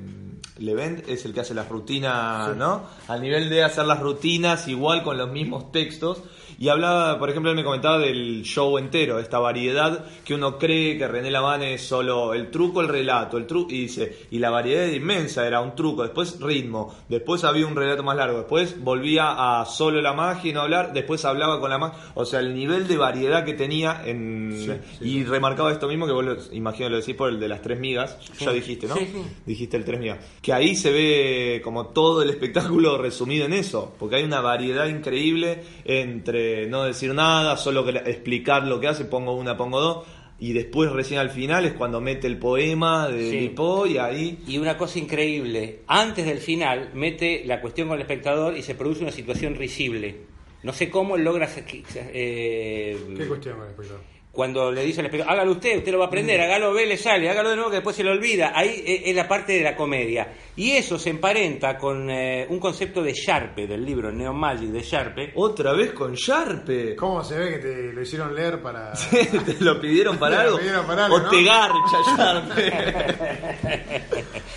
Levent 0.59 1.09
es 1.09 1.25
el 1.25 1.35
que 1.35 1.41
hace 1.41 1.53
las 1.53 1.69
rutinas, 1.69 2.55
¿no? 2.57 2.85
Al 3.09 3.21
nivel 3.21 3.51
de 3.51 3.65
hacer 3.65 3.87
las 3.87 3.99
rutinas 3.99 4.69
igual 4.69 5.03
con 5.03 5.19
los 5.19 5.31
mismos 5.33 5.73
textos. 5.73 6.23
Y 6.59 6.69
hablaba, 6.69 7.19
por 7.19 7.29
ejemplo, 7.31 7.51
él 7.51 7.57
me 7.57 7.65
comentaba 7.65 7.99
del 7.99 8.43
show 8.43 8.79
entero, 8.79 9.19
esta 9.19 9.39
variedad 9.39 10.07
que 10.25 10.35
uno 10.35 10.59
cree 10.59 10.97
que 10.97 11.07
René 11.07 11.31
Laván 11.31 11.63
es 11.63 11.83
solo 11.83 12.33
el 12.35 12.51
truco, 12.51 12.81
el 12.81 12.89
relato, 12.89 13.37
el 13.37 13.47
truco, 13.47 13.73
y 13.73 13.83
dice, 13.83 14.27
y 14.31 14.39
la 14.39 14.51
variedad 14.51 14.85
era 14.85 14.97
inmensa, 14.97 15.47
era 15.47 15.61
un 15.61 15.75
truco, 15.75 16.03
después 16.03 16.41
ritmo, 16.41 16.95
después 17.09 17.45
había 17.45 17.67
un 17.67 17.77
relato 17.77 18.03
más 18.03 18.17
largo, 18.17 18.39
después 18.39 18.83
volvía 18.83 19.61
a 19.61 19.65
solo 19.67 20.01
la 20.01 20.13
magia 20.13 20.51
y 20.51 20.55
no 20.55 20.63
hablar, 20.63 20.93
después 20.93 21.25
hablaba 21.25 21.61
con 21.61 21.71
la 21.71 21.79
magia, 21.79 21.99
o 22.15 22.25
sea, 22.25 22.41
el 22.41 22.55
nivel 22.55 22.89
de 22.89 22.97
variedad 22.97 23.45
que 23.45 23.55
tenía 23.55 24.03
en... 24.05 24.83
y 25.01 25.25
remarcaba 25.25 25.73
esto 25.73 25.89
mismo 25.89 26.07
que 26.07 26.13
vos, 26.13 26.25
lo, 26.25 26.37
imagino 26.53 26.89
lo 26.89 26.97
decís 26.97 27.15
por 27.15 27.29
el 27.29 27.39
de 27.39 27.49
las 27.49 27.61
tres 27.61 27.79
migas, 27.79 28.19
ya 28.39 28.53
dijiste, 28.53 28.87
¿no? 28.87 28.97
Sí, 28.97 29.09
sí. 29.13 29.23
Dijiste 29.45 29.77
el 29.77 29.85
tres 29.85 30.01
migas. 30.01 30.19
Que 30.41 30.53
ahí 30.53 30.75
se 30.75 30.91
ve 30.91 31.61
como 31.63 31.89
todo 31.89 32.23
el 32.23 32.31
espectáculo 32.31 32.99
resumido 32.99 33.45
en 33.45 33.53
eso, 33.53 33.95
porque 33.99 34.17
hay 34.17 34.25
una 34.25 34.41
variedad 34.41 34.87
increíble 34.87 35.63
entre 35.85 36.46
no 36.69 36.85
decir 36.85 37.13
nada, 37.15 37.57
solo 37.57 37.85
que- 37.85 37.91
explicar 38.11 38.67
lo 38.67 38.79
que 38.81 38.89
hace, 38.89 39.05
pongo 39.05 39.35
una, 39.37 39.57
pongo 39.57 39.81
dos, 39.81 40.07
y 40.39 40.53
después 40.53 40.91
recién 40.93 41.19
al 41.21 41.31
final 41.31 41.65
es 41.65 41.73
cuando 41.73 42.01
mete 42.01 42.27
el 42.27 42.37
poema 42.39 43.09
de 43.09 43.31
Sí. 43.31 43.41
Lipo 43.41 43.87
y 43.87 43.97
ahí... 43.99 44.39
Y 44.47 44.59
una 44.59 44.77
cosa 44.77 44.99
increíble, 44.99 45.81
antes 45.87 46.27
del 46.27 46.39
final 46.39 46.91
mete 46.95 47.43
la 47.47 47.61
cuestión 47.61 47.89
con 47.89 47.97
el 47.97 48.03
espectador 48.03 48.57
y 48.57 48.63
se 48.63 48.75
produce 48.75 49.03
una 49.03 49.13
situación 49.13 49.55
risible. 49.55 50.17
No 50.63 50.73
sé 50.73 50.91
cómo 50.91 51.17
él 51.17 51.25
logra... 51.25 51.49
eh, 52.13 52.97
¿Qué 53.17 53.27
cuestión 53.27 53.57
con 53.57 53.65
el 53.65 53.71
espectador? 53.71 54.16
Cuando 54.37 54.71
le 54.71 54.85
dice 54.85 55.01
al 55.01 55.07
espectador, 55.07 55.33
hágalo 55.33 55.53
usted, 55.53 55.79
usted 55.79 55.91
lo 55.91 55.99
va 55.99 56.05
a 56.05 56.09
aprender, 56.09 56.41
hágalo, 56.41 56.73
ve, 56.75 56.87
le 56.87 56.97
sale, 56.99 57.29
hágalo 57.29 57.49
de 57.51 57.57
nuevo 57.57 57.71
que 57.71 57.77
después 57.77 57.97
se 57.97 58.05
le 58.05 58.11
olvida. 58.11 58.53
Ahí 58.55 58.85
eh, 58.87 59.03
es 59.07 59.17
la 59.17 59.27
parte 59.27 59.55
de 59.55 59.63
la 59.65 59.75
comedia. 59.75 60.31
Y 60.55 60.73
eso 60.73 60.99
se 60.99 61.11
emparenta 61.11 61.77
con 61.79 62.11
eh, 62.11 62.47
un 62.49 62.61
concepto 62.61 63.03
de 63.03 63.13
Sharpe, 63.15 63.67
del 63.67 63.85
libro 63.85 64.13
Neo 64.13 64.33
Magic 64.33 64.69
de 64.69 64.83
Sharpe. 64.83 65.33
Otra 65.35 65.73
vez 65.73 65.93
con 65.93 66.15
Sharpe. 66.15 66.95
¿Cómo 66.97 67.25
se 67.25 67.39
ve 67.39 67.51
que 67.53 67.59
te 67.59 67.93
lo 67.93 68.03
hicieron 68.03 68.35
leer 68.35 68.61
para.? 68.61 68.93
¿Te 69.11 69.57
lo 69.61 69.81
pidieron 69.81 70.19
para 70.19 70.37
Te 70.39 70.43
lo 70.43 70.47
algo? 70.49 70.59
pidieron 70.59 70.87
para 70.87 71.05
algo, 71.07 71.17
o 71.17 71.21
¿no? 71.21 71.29
te 71.31 71.43
garcha 71.43 71.99
Sharpe. 72.17 72.73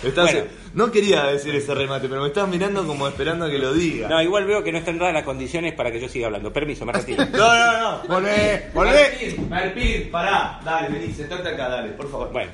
Estás- 0.04 0.32
Bueno. 0.32 0.59
No 0.72 0.92
quería 0.92 1.24
decir 1.24 1.54
ese 1.54 1.74
remate, 1.74 2.08
pero 2.08 2.20
me 2.22 2.28
estás 2.28 2.48
mirando 2.48 2.86
como 2.86 3.08
esperando 3.08 3.44
a 3.46 3.50
que 3.50 3.58
lo 3.58 3.74
diga. 3.74 4.08
No, 4.08 4.22
igual 4.22 4.44
veo 4.44 4.62
que 4.62 4.70
no 4.70 4.78
están 4.78 4.98
dadas 4.98 5.14
las 5.14 5.24
condiciones 5.24 5.72
para 5.74 5.90
que 5.90 6.00
yo 6.00 6.08
siga 6.08 6.26
hablando. 6.26 6.52
Permiso, 6.52 6.86
me 6.86 6.92
retiro. 6.92 7.24
No, 7.32 7.38
no, 7.38 7.80
no. 8.02 8.08
Volvé, 8.08 8.70
volvé. 8.72 8.92
Marpín, 9.10 9.48
Marpín, 9.48 10.10
pará. 10.10 10.60
Dale, 10.64 10.88
vení, 10.88 11.12
sentate 11.12 11.48
acá, 11.48 11.68
dale, 11.68 11.90
por 11.92 12.08
favor. 12.10 12.30
Bueno, 12.32 12.50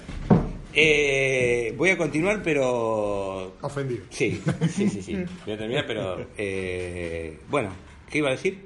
eh, 0.73 1.75
voy 1.77 1.91
a 1.91 1.97
continuar, 1.99 2.41
pero 2.43 3.55
Ofendido. 3.61 4.05
Sí, 4.11 4.41
sí, 4.71 4.89
sí, 4.89 5.03
sí. 5.03 5.25
Voy 5.45 5.55
a 5.55 5.59
terminar, 5.59 5.85
pero. 5.87 6.27
eh, 6.37 7.39
bueno, 7.49 7.71
¿qué 8.17 8.19
iba 8.19 8.29
a 8.29 8.33
decir? 8.33 8.59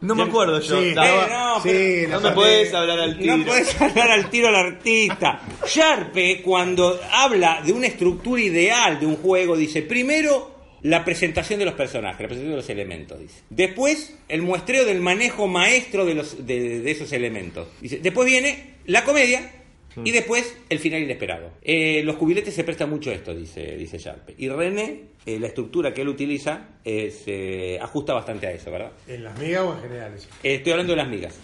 No 0.00 0.14
me 0.14 0.24
acuerdo 0.24 0.60
yo. 0.60 0.80
Sí, 0.80 0.94
Daba- 0.94 1.24
Eh, 1.26 1.28
no, 1.30 1.62
Sí, 1.62 1.68
pero- 1.70 2.08
la 2.10 2.14
no 2.14 2.20
me 2.28 2.34
puedes 2.34 2.74
hablar 2.74 3.00
al 3.00 3.18
tiro. 3.18 3.36
No 3.36 3.44
puedes 3.46 3.80
hablar 3.80 4.10
al 4.10 4.30
tiro 4.30 4.48
al 4.48 4.54
artista. 4.56 5.40
Sharpe, 5.66 6.42
cuando 6.42 7.00
habla 7.12 7.62
de 7.64 7.72
una 7.72 7.86
estructura 7.86 8.40
ideal 8.42 8.98
de 9.00 9.06
un 9.06 9.16
juego, 9.16 9.56
dice: 9.56 9.82
primero. 9.82 10.56
La 10.82 11.04
presentación 11.04 11.58
de 11.58 11.64
los 11.64 11.74
personajes, 11.74 12.20
la 12.20 12.28
presentación 12.28 12.50
de 12.52 12.56
los 12.56 12.70
elementos, 12.70 13.18
dice. 13.18 13.40
Después, 13.50 14.16
el 14.28 14.42
muestreo 14.42 14.84
del 14.84 15.00
manejo 15.00 15.48
maestro 15.48 16.04
de, 16.06 16.14
los, 16.14 16.46
de, 16.46 16.78
de 16.78 16.90
esos 16.92 17.10
elementos. 17.12 17.66
Dice. 17.80 17.98
Después 18.00 18.28
viene 18.28 18.74
la 18.86 19.02
comedia, 19.02 19.57
Y 20.04 20.10
después 20.12 20.56
el 20.68 20.78
final 20.78 21.02
inesperado. 21.02 21.50
Eh, 21.62 22.02
los 22.04 22.16
cubiletes 22.16 22.54
se 22.54 22.62
prestan 22.62 22.88
mucho 22.90 23.10
a 23.10 23.14
esto, 23.14 23.34
dice, 23.34 23.76
dice 23.76 23.98
Sharpe. 23.98 24.34
Y 24.38 24.48
René, 24.48 25.02
eh, 25.26 25.40
la 25.40 25.48
estructura 25.48 25.92
que 25.92 26.02
él 26.02 26.08
utiliza, 26.08 26.68
eh, 26.84 27.10
se 27.10 27.78
ajusta 27.80 28.14
bastante 28.14 28.46
a 28.46 28.52
eso, 28.52 28.70
¿verdad? 28.70 28.92
¿En 29.08 29.24
las 29.24 29.36
migas 29.38 29.62
o 29.62 29.74
en 29.74 29.80
general? 29.82 30.14
eso? 30.14 30.28
Eh, 30.42 30.54
estoy 30.54 30.72
hablando 30.72 30.92
de 30.92 30.96
las 30.98 31.08
migas. 31.08 31.38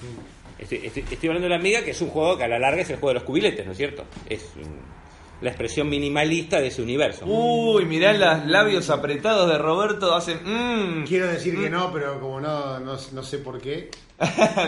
Estoy, 0.58 0.82
estoy- 0.84 1.04
estoy 1.10 1.28
hablando 1.28 1.48
de 1.48 1.54
las 1.54 1.62
migas, 1.62 1.82
que 1.82 1.90
es 1.90 2.00
un 2.00 2.08
juego 2.10 2.36
que 2.38 2.44
a 2.44 2.48
la 2.48 2.58
larga 2.60 2.82
es 2.82 2.90
el 2.90 2.96
juego 2.96 3.08
de 3.08 3.14
los 3.14 3.24
cubiletes, 3.24 3.66
¿no 3.66 3.72
es 3.72 3.78
cierto? 3.78 4.04
Es, 4.30 4.42
mm, 4.54 5.03
la 5.40 5.50
expresión 5.50 5.88
minimalista 5.88 6.60
de 6.60 6.68
ese 6.68 6.80
universo. 6.82 7.26
Uy, 7.26 7.84
mirá 7.84 8.12
los 8.12 8.46
labios 8.46 8.88
apretados 8.90 9.50
de 9.50 9.58
Roberto, 9.58 10.14
hacen... 10.14 10.38
mmm. 10.44 11.04
Quiero 11.04 11.26
decir 11.26 11.58
que 11.60 11.68
no, 11.68 11.92
pero 11.92 12.18
como 12.20 12.40
no, 12.40 12.80
no, 12.80 12.96
no 13.12 13.22
sé 13.22 13.38
por 13.38 13.60
qué. 13.60 13.90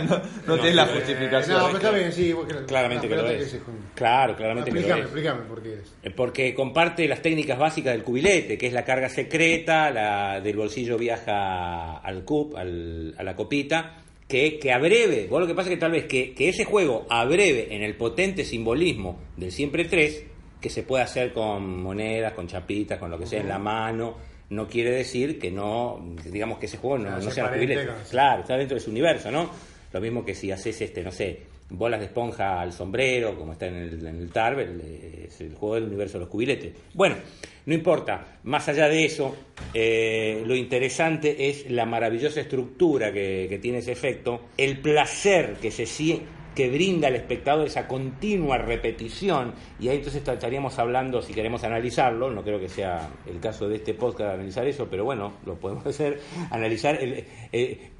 no 0.08 0.20
no 0.46 0.56
tenés 0.56 0.75
la 0.75 0.85
eh, 0.85 0.94
justificación. 0.96 1.58
no, 1.58 1.66
pero 1.66 1.76
está 1.78 1.90
bien, 1.92 2.12
sí. 2.12 2.35
Claramente 2.66 3.08
la 3.08 3.16
que 3.16 3.23
lo 3.23 3.28
es. 3.30 3.56
Claro, 3.94 4.35
claramente 4.37 4.70
que 4.70 4.75
lo 4.75 4.80
explícame, 4.80 5.00
es. 5.00 5.06
explícame 5.06 5.42
por 5.49 5.62
qué 5.62 5.73
es. 5.75 5.94
Eh, 6.02 6.11
Porque 6.11 6.52
comparte 6.54 7.06
las 7.08 7.23
técnicas 7.23 7.56
básicas 7.58 7.92
del 7.92 8.02
cubilete, 8.02 8.58
que 8.58 8.66
es 8.66 8.73
la 8.73 8.85
carga 8.85 9.08
secreta, 9.08 9.90
la 9.92 10.40
del 10.40 10.56
bolsillo 10.56 10.99
viaja 10.99 11.99
al 11.99 12.25
cup, 12.25 12.56
al- 12.56 13.14
a 13.16 13.23
la 13.23 13.37
copita, 13.37 14.02
que, 14.28 14.58
que 14.58 14.73
abreve, 14.73 15.28
vos 15.30 15.40
lo 15.40 15.46
que 15.46 15.54
pasa 15.54 15.68
es 15.70 15.76
que 15.76 15.80
tal 15.80 15.92
vez 15.92 16.06
que, 16.06 16.35
que 16.35 16.49
ese 16.49 16.64
juego 16.64 17.06
abreve 17.08 17.68
en 17.75 17.82
el 17.85 17.94
potente 17.96 18.44
simbolismo 18.44 19.20
del 19.37 19.52
siempre 19.52 19.85
tres, 19.85 20.25
que 20.66 20.70
se 20.70 20.82
puede 20.82 21.04
hacer 21.04 21.32
con 21.32 21.80
monedas, 21.80 22.32
con 22.32 22.49
chapitas, 22.49 22.99
con 22.99 23.08
lo 23.08 23.16
que 23.16 23.25
sea 23.26 23.40
en 23.40 23.49
la 23.49 23.58
mano, 23.58 24.16
no 24.50 24.66
quiere 24.66 24.90
decir 24.90 25.38
que 25.38 25.49
no, 25.49 26.04
digamos 26.25 26.58
que 26.58 26.66
ese 26.66 26.76
juego 26.78 26.99
no, 26.99 27.04
no 27.11 27.23
se 27.30 27.35
sea 27.35 27.44
con- 27.44 27.61
Claro, 28.11 28.40
está 28.42 28.56
dentro 28.56 28.75
de 28.76 28.80
su 28.80 28.90
universo, 28.90 29.30
¿no? 29.30 29.49
Lo 29.92 30.00
mismo 30.00 30.25
que 30.25 30.35
si 30.35 30.50
haces, 30.50 30.80
este, 30.80 31.04
no 31.04 31.12
sé, 31.12 31.38
bolas 31.70 32.00
de 32.00 32.06
esponja 32.06 32.61
al 32.61 32.73
sombrero, 32.73 33.37
como 33.38 33.52
está 33.52 33.66
en 33.68 33.76
el, 33.76 34.06
en 34.06 34.16
el 34.23 34.30
TARB, 34.32 34.58
el, 34.58 34.80
eh, 34.85 35.25
es 35.28 35.40
el 35.40 35.54
juego 35.54 35.76
del 35.76 35.85
universo 35.85 36.14
de 36.14 36.20
los 36.25 36.28
cubiletes. 36.28 36.73
Bueno, 36.94 37.14
no 37.66 37.73
importa, 37.75 38.38
más 38.42 38.68
allá 38.68 38.88
de 38.88 39.04
eso, 39.04 39.37
eh, 39.73 40.42
lo 40.46 40.54
interesante 40.56 41.49
es 41.49 41.70
la 41.70 41.87
maravillosa 41.87 42.40
estructura 42.40 43.12
que, 43.12 43.46
que 43.49 43.58
tiene 43.58 43.78
ese 43.78 43.92
efecto, 43.92 44.42
el 44.56 44.78
placer 44.80 45.54
que 45.62 45.70
se 45.70 45.85
sie- 45.85 46.20
que 46.57 46.69
brinda 46.71 47.07
al 47.09 47.15
espectador 47.15 47.67
esa 47.67 47.87
continua 47.87 48.59
repetición, 48.59 49.55
y 49.79 49.89
ahí 49.89 49.99
entonces 49.99 50.27
estaríamos 50.27 50.77
hablando, 50.81 51.23
si 51.23 51.33
queremos 51.35 51.63
analizarlo, 51.63 52.31
no 52.33 52.43
creo 52.43 52.59
que 52.59 52.69
sea 52.69 53.09
el 53.27 53.39
caso 53.39 53.69
de 53.69 53.77
este 53.77 53.95
podcast 53.95 54.35
analizar 54.35 54.67
eso, 54.67 54.89
pero 54.91 55.05
bueno, 55.05 55.35
lo 55.47 55.55
podemos 55.61 55.87
hacer, 55.93 56.19
analizar 56.51 56.97
el, 57.01 57.25
eh, 57.53 57.91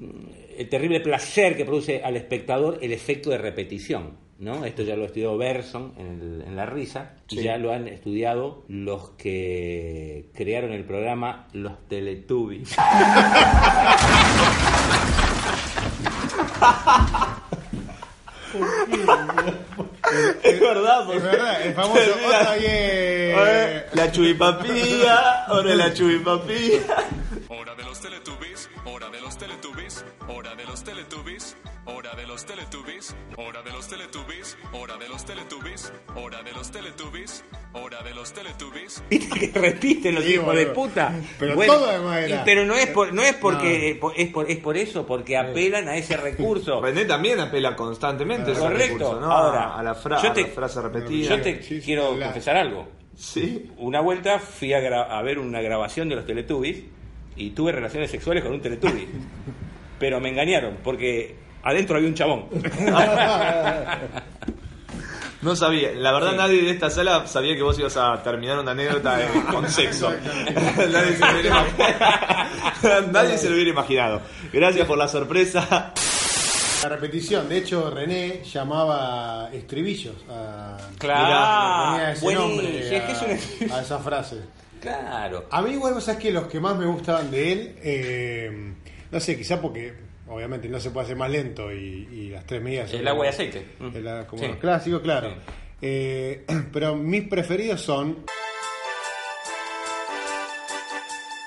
el 0.59 0.69
terrible 0.69 0.99
placer 1.01 1.57
que 1.57 1.65
produce 1.65 2.03
al 2.03 2.17
espectador 2.17 2.79
el 2.83 2.93
efecto 2.93 3.31
de 3.31 3.39
repetición. 3.39 4.25
¿no? 4.39 4.67
Esto 4.67 4.83
ya 4.83 4.97
lo 4.97 5.07
estudió 5.07 5.35
Berson 5.39 5.95
en, 5.97 6.07
el- 6.21 6.43
en 6.47 6.57
La 6.57 6.67
Risa, 6.67 7.15
y 7.31 7.37
ya 7.43 7.57
lo 7.57 7.73
han 7.73 7.89
estudiado 7.89 8.65
los 8.69 9.11
que 9.13 10.29
crearon 10.35 10.73
el 10.73 10.85
programa 10.85 11.49
Los 11.55 11.87
Teletubbies. 11.89 12.77
Es 20.43 20.61
verdad, 20.61 21.15
Es 21.15 21.23
verdad, 21.23 21.63
el 21.63 21.75
famoso 21.75 22.01
otra 22.27 22.53
vez. 22.53 23.85
La 23.93 24.13
chubipapía, 24.13 25.45
ahora 25.47 25.75
la 25.75 25.93
chubipapía. 25.93 26.81
Los 32.47 32.55
Teletubbies, 32.55 33.17
hora 33.37 33.63
de 33.63 33.73
los 33.73 33.89
Teletubbies, 33.89 34.57
hora 34.73 34.97
de 34.97 35.09
los 35.09 35.25
Teletubbies, 35.25 35.93
hora 36.15 36.43
de 36.45 36.53
los 36.53 36.71
Teletubbies, 36.71 37.45
hora 37.73 38.03
de 38.05 38.15
los 38.15 38.33
Teletubbies. 38.33 39.03
¿Viste 39.11 39.51
que 39.51 39.59
repiten 39.59 40.15
los 40.15 40.25
Sí, 40.25 40.35
hijos 40.35 40.55
de 40.55 40.67
puta? 40.67 41.13
Pero 41.41 41.57
todo 41.57 41.87
además 41.91 42.19
era. 42.25 42.37
y- 42.37 42.43
pero 42.45 42.65
no 42.65 42.75
es 42.77 42.87
por, 42.89 43.13
no 43.13 43.23
es 43.23 43.35
porque 43.35 43.91
eh, 43.91 44.01
es 44.17 44.29
por 44.33 44.49
es 44.51 44.59
por 44.59 44.77
eso, 44.77 45.05
porque 45.07 45.37
apelan 45.37 45.89
a 45.89 45.97
ese 45.97 46.17
recurso. 46.23 46.81
René 46.81 47.05
también 47.05 47.41
apela 47.41 47.75
constantemente 47.75 48.51
a 48.51 48.53
ese 48.53 48.61
Correcto. 48.63 48.99
recurso, 48.99 49.21
¿no? 49.21 49.33
Ahora, 49.33 49.75
a 49.77 49.83
la, 49.83 49.95
fra- 49.97 50.23
yo 50.23 50.31
a 50.31 50.35
la 50.37 50.47
frase 50.47 50.81
repetida. 50.83 51.29
Yo 51.37 51.41
te 51.43 51.63
Sí, 51.63 51.81
quiero 51.85 52.17
la- 52.17 52.27
confesar 52.27 52.57
algo. 52.57 52.87
Sí. 53.17 53.73
Una 53.79 54.01
vuelta 54.01 54.39
fui 54.39 54.73
a, 54.73 54.79
gra- 54.81 55.09
a 55.11 55.21
ver 55.23 55.41
una 55.41 55.61
grabación 55.61 56.09
de 56.09 56.15
los 56.17 56.27
Teletubbies 56.27 56.85
y 57.35 57.51
tuve 57.51 57.73
relaciones 57.73 58.09
sexuales 58.11 58.45
con 58.45 58.53
un 58.53 58.61
Teletubby. 58.61 59.09
Pero 59.99 60.21
me 60.21 60.29
engañaron 60.29 60.77
porque 60.85 61.45
adentro 61.67 61.97
había 61.97 62.09
un 62.09 62.15
chabón. 62.15 62.47
No 65.43 65.55
sabía, 65.55 65.93
la 65.93 66.13
verdad 66.13 66.31
Sí. 66.31 66.37
nadie 66.39 66.63
de 66.63 66.71
esta 66.71 66.91
sala 66.91 67.27
sabía 67.27 67.55
que 67.55 67.63
vos 67.63 67.79
ibas 67.79 67.97
a 67.97 68.21
terminar 68.23 68.59
una 68.59 68.73
anécdota 68.73 69.17
de- 69.19 69.29
con 69.53 69.69
sexo. 69.71 70.11
nadie, 70.91 71.13
se 71.17 71.21
lo 71.21 71.31
hubiera 71.33 71.49
imaginado. 71.49 73.07
Nadie 73.13 73.39
se 73.39 73.49
lo 73.49 73.55
hubiera 73.55 73.71
imaginado. 73.71 74.23
Gracias 74.53 74.87
por 74.87 74.99
la 74.99 75.07
sorpresa. 75.09 75.93
La 76.83 76.89
repetición, 76.89 77.49
de 77.49 77.59
hecho 77.59 77.91
René 77.91 78.43
llamaba 78.45 79.51
estribillos 79.53 80.15
a, 80.31 80.79
Claro, 80.99 81.93
ponía 81.93 82.13
ese 82.13 82.35
nombre 82.35 82.97
es 82.97 83.03
que 83.03 83.13
es 83.13 83.23
un 83.23 83.31
a- 83.31 83.33
estribillo. 83.35 83.75
a 83.77 83.83
esa 83.83 83.99
frase. 83.99 84.37
claro. 84.81 85.47
A 85.51 85.63
mí 85.63 85.73
igual 85.73 85.95
vos 85.95 86.03
sabés 86.05 86.21
que 86.21 86.31
los 86.33 86.47
que 86.47 86.59
más 86.61 86.77
me 86.77 86.87
gustaban 86.87 87.31
de 87.31 87.53
él, 87.53 87.77
eh, 87.83 88.73
no 89.11 89.21
sé, 89.21 89.37
quizá 89.37 89.61
porque 89.61 90.06
obviamente 90.29 90.69
no 90.69 90.81
se 90.81 90.91
puede 90.91 91.05
hacer 91.07 91.17
más 91.17 91.31
lento 91.31 91.73
y, 91.73 92.09
y 92.13 92.29
las 92.31 92.45
tres 92.47 92.63
medidas... 92.63 92.93
El 92.93 93.07
agua 93.09 93.27
y 93.27 93.29
aceite. 93.29 93.67
Mm. 93.79 93.97
el- 93.97 94.27
como 94.27 94.43
Sí. 94.43 94.49
los 94.49 94.57
clásicos, 94.59 95.01
claro. 95.03 95.31
Sí. 95.31 95.37
Eh, 95.83 96.45
pero 96.73 96.97
mis 96.97 97.23
preferidos 97.29 97.81
son... 97.81 98.25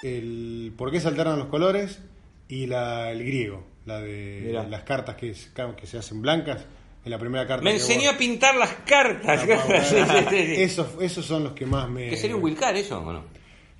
El 0.02 0.74
por 0.78 0.92
qué 0.92 1.00
se 1.02 1.08
alternan 1.10 1.38
los 1.40 1.48
colores 1.50 2.00
y 2.48 2.68
la, 2.68 3.12
el 3.12 3.20
griego, 3.24 3.66
la 3.86 4.00
de 4.00 4.44
Mirá. 4.46 4.64
las 4.64 4.84
cartas 4.84 5.16
que, 5.16 5.32
es- 5.32 5.52
que 5.78 5.88
se 5.88 5.98
hacen 5.98 6.22
blancas. 6.22 6.66
En 7.06 7.12
la 7.12 7.18
primera 7.18 7.48
carta 7.48 7.64
Me 7.64 7.72
enseñó 7.72 8.08
vos- 8.08 8.16
a 8.16 8.18
pintar 8.18 8.56
las 8.56 8.72
cartas. 8.86 9.46
Ah. 9.50 10.28
Esos, 10.34 10.88
esos 11.02 11.26
son 11.26 11.44
los 11.46 11.54
que 11.54 11.66
más 11.66 11.90
me... 11.90 12.10
¿Que 12.10 12.18
sería 12.18 12.36
un 12.36 12.44
Wilcar 12.44 12.76
eso 12.76 13.00
o 13.02 13.14
no? 13.14 13.24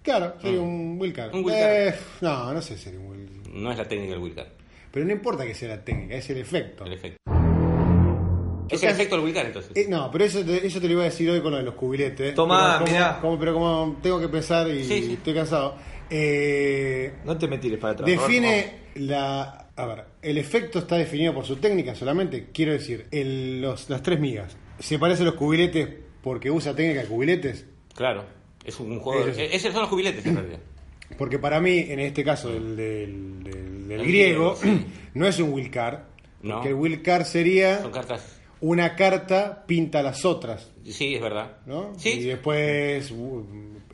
Claro, 0.02 0.36
sería 0.42 0.62
un 0.62 0.98
Wilcar. 1.00 1.30
Un 1.34 1.44
Wilcar. 1.44 1.70
Eh, 1.72 1.96
no, 2.22 2.54
no 2.54 2.62
sé 2.62 2.78
si 2.78 2.84
sería 2.86 3.00
un 3.00 3.08
Wilcar. 3.08 3.54
No 3.54 3.72
es 3.72 3.78
la 3.78 3.86
técnica 3.88 4.14
del 4.14 4.22
Wilcar, 4.22 4.48
Pero 4.92 5.06
no 5.06 5.12
importa 5.12 5.46
que 5.46 5.54
sea 5.54 5.70
la 5.70 5.84
técnica, 5.84 6.16
es 6.16 6.30
el 6.30 6.38
efecto. 6.38 6.86
el 6.86 6.94
efecto. 6.94 7.18
Es 8.70 8.84
el 8.84 8.90
efecto 8.90 9.20
del 9.20 9.36
entonces. 9.48 9.72
Eh, 9.76 9.88
no, 9.90 10.12
pero 10.12 10.26
eso 10.26 10.44
te, 10.46 10.66
eso 10.66 10.80
te 10.80 10.88
lo 10.88 10.94
iba 10.94 11.02
a 11.02 11.06
decir 11.06 11.28
hoy 11.30 11.42
con 11.42 11.52
lo 11.52 11.58
de 11.58 11.64
los 11.64 11.74
cubiletes. 11.74 12.36
Tomá, 12.36 12.82
Pero 12.86 12.92
como- 12.98 13.22
como- 13.22 13.40
pero 13.40 13.54
como 13.54 14.00
tengo 14.04 14.20
que 14.20 14.30
pensar 14.30 14.68
y 14.70 14.84
Sí, 14.84 15.02
sí. 15.04 15.14
estoy 15.14 15.34
cansado. 15.34 15.76
eh, 16.12 17.14
No 17.26 17.38
te 17.38 17.48
me 17.48 17.58
tires 17.58 17.80
para 17.80 17.94
atrás. 17.94 18.08
define 18.10 18.74
la. 18.96 19.68
A 19.76 19.86
ver, 19.86 20.06
el 20.22 20.38
efecto 20.38 20.80
está 20.80 20.98
definido 20.98 21.34
por 21.34 21.46
su 21.46 21.56
técnica 21.56 21.96
solamente. 21.96 22.48
Quiero 22.54 22.74
decir, 22.74 23.08
el- 23.12 23.62
los, 23.62 23.90
las 23.90 24.04
tres 24.04 24.20
migas. 24.20 24.56
¿Se 24.80 25.00
parece 25.00 25.24
a 25.24 25.26
los 25.26 25.36
cubiletes 25.36 25.88
porque 26.22 26.52
usa 26.52 26.76
técnica 26.76 27.02
de 27.02 27.08
cubiletes? 27.08 27.66
Claro. 27.96 28.24
Es 28.66 28.80
un 28.80 29.00
juego. 29.00 29.26
Sí. 29.34 29.42
Esos 29.52 29.72
son 29.72 29.82
los 29.82 29.90
jubiletes 29.90 30.26
en 30.26 30.36
realidad. 30.36 30.60
Porque 31.18 31.40
para 31.40 31.60
mí, 31.60 31.78
en 31.90 32.00
este 32.00 32.24
caso 32.24 32.50
del, 32.50 32.76
del, 32.76 33.44
del- 33.44 33.88
del 33.88 34.00
El 34.02 34.08
griego, 34.08 34.56
griego, 34.60 34.80
sí. 34.80 34.86
no 35.16 35.28
es 35.28 35.40
un 35.40 35.52
Wilcar. 35.54 36.06
No. 36.42 36.56
Porque 36.56 36.70
el 36.70 36.76
Wilcar 36.76 37.26
sería 37.26 37.82
Son 37.82 37.92
cartas. 37.92 38.40
una 38.62 38.96
carta 38.96 39.66
pinta 39.66 40.02
las 40.04 40.24
otras. 40.26 40.72
Sí, 40.86 41.16
es 41.16 41.22
verdad. 41.22 41.58
¿no? 41.66 41.94
Sí. 41.98 42.10
Y 42.12 42.24
después. 42.24 43.12
uh, 43.12 43.46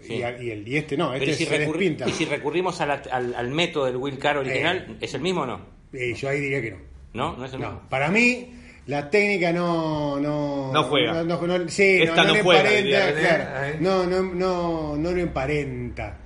Sí. 0.01 0.15
y, 0.17 0.21
a- 0.21 0.39
y 0.39 0.51
el 0.51 0.67
y 0.67 0.77
este 0.77 0.95
no, 0.97 1.15
este 1.15 1.31
¿y 1.31 1.33
si, 1.33 1.45
se 1.45 1.57
despinta. 1.57 2.07
y 2.07 2.11
si 2.11 2.25
recurrimos 2.25 2.79
a 2.79 2.85
la- 2.85 3.01
al, 3.11 3.33
al 3.33 3.49
método 3.49 3.85
del 3.85 3.97
Wilcar 3.97 4.37
original, 4.37 4.85
Eh. 4.87 4.97
¿es 5.01 5.15
el 5.15 5.21
mismo 5.21 5.41
o 5.41 5.45
no? 5.47 5.61
Y 5.91 6.13
yo 6.13 6.29
ahí 6.29 6.39
diría 6.41 6.61
que 6.61 6.71
no. 6.71 6.77
No, 7.13 7.37
no 7.37 7.45
es 7.45 7.53
el 7.53 7.61
No, 7.61 7.71
mismo. 7.71 7.89
para 7.89 8.11
mí 8.11 8.51
la 8.85 9.09
técnica 9.09 9.51
no 9.51 10.19
no 10.19 10.71
No 10.71 10.83
juega. 10.83 11.23
no, 11.23 11.41
no- 11.47 11.57
no- 11.57 11.69
sí, 11.69 12.03
Esta 12.03 12.17
no, 12.21 12.27
no 12.27 12.33
le 12.35 12.43
juega, 12.43 12.59
emparenta, 12.61 12.83
diría 12.83 13.05
René. 13.07 13.19
claro. 13.21 13.77
No, 13.79 14.03
no, 14.05 14.21
no, 14.35 14.95
no 14.97 15.11
lo 15.11 15.19
emparenta. 15.21 16.19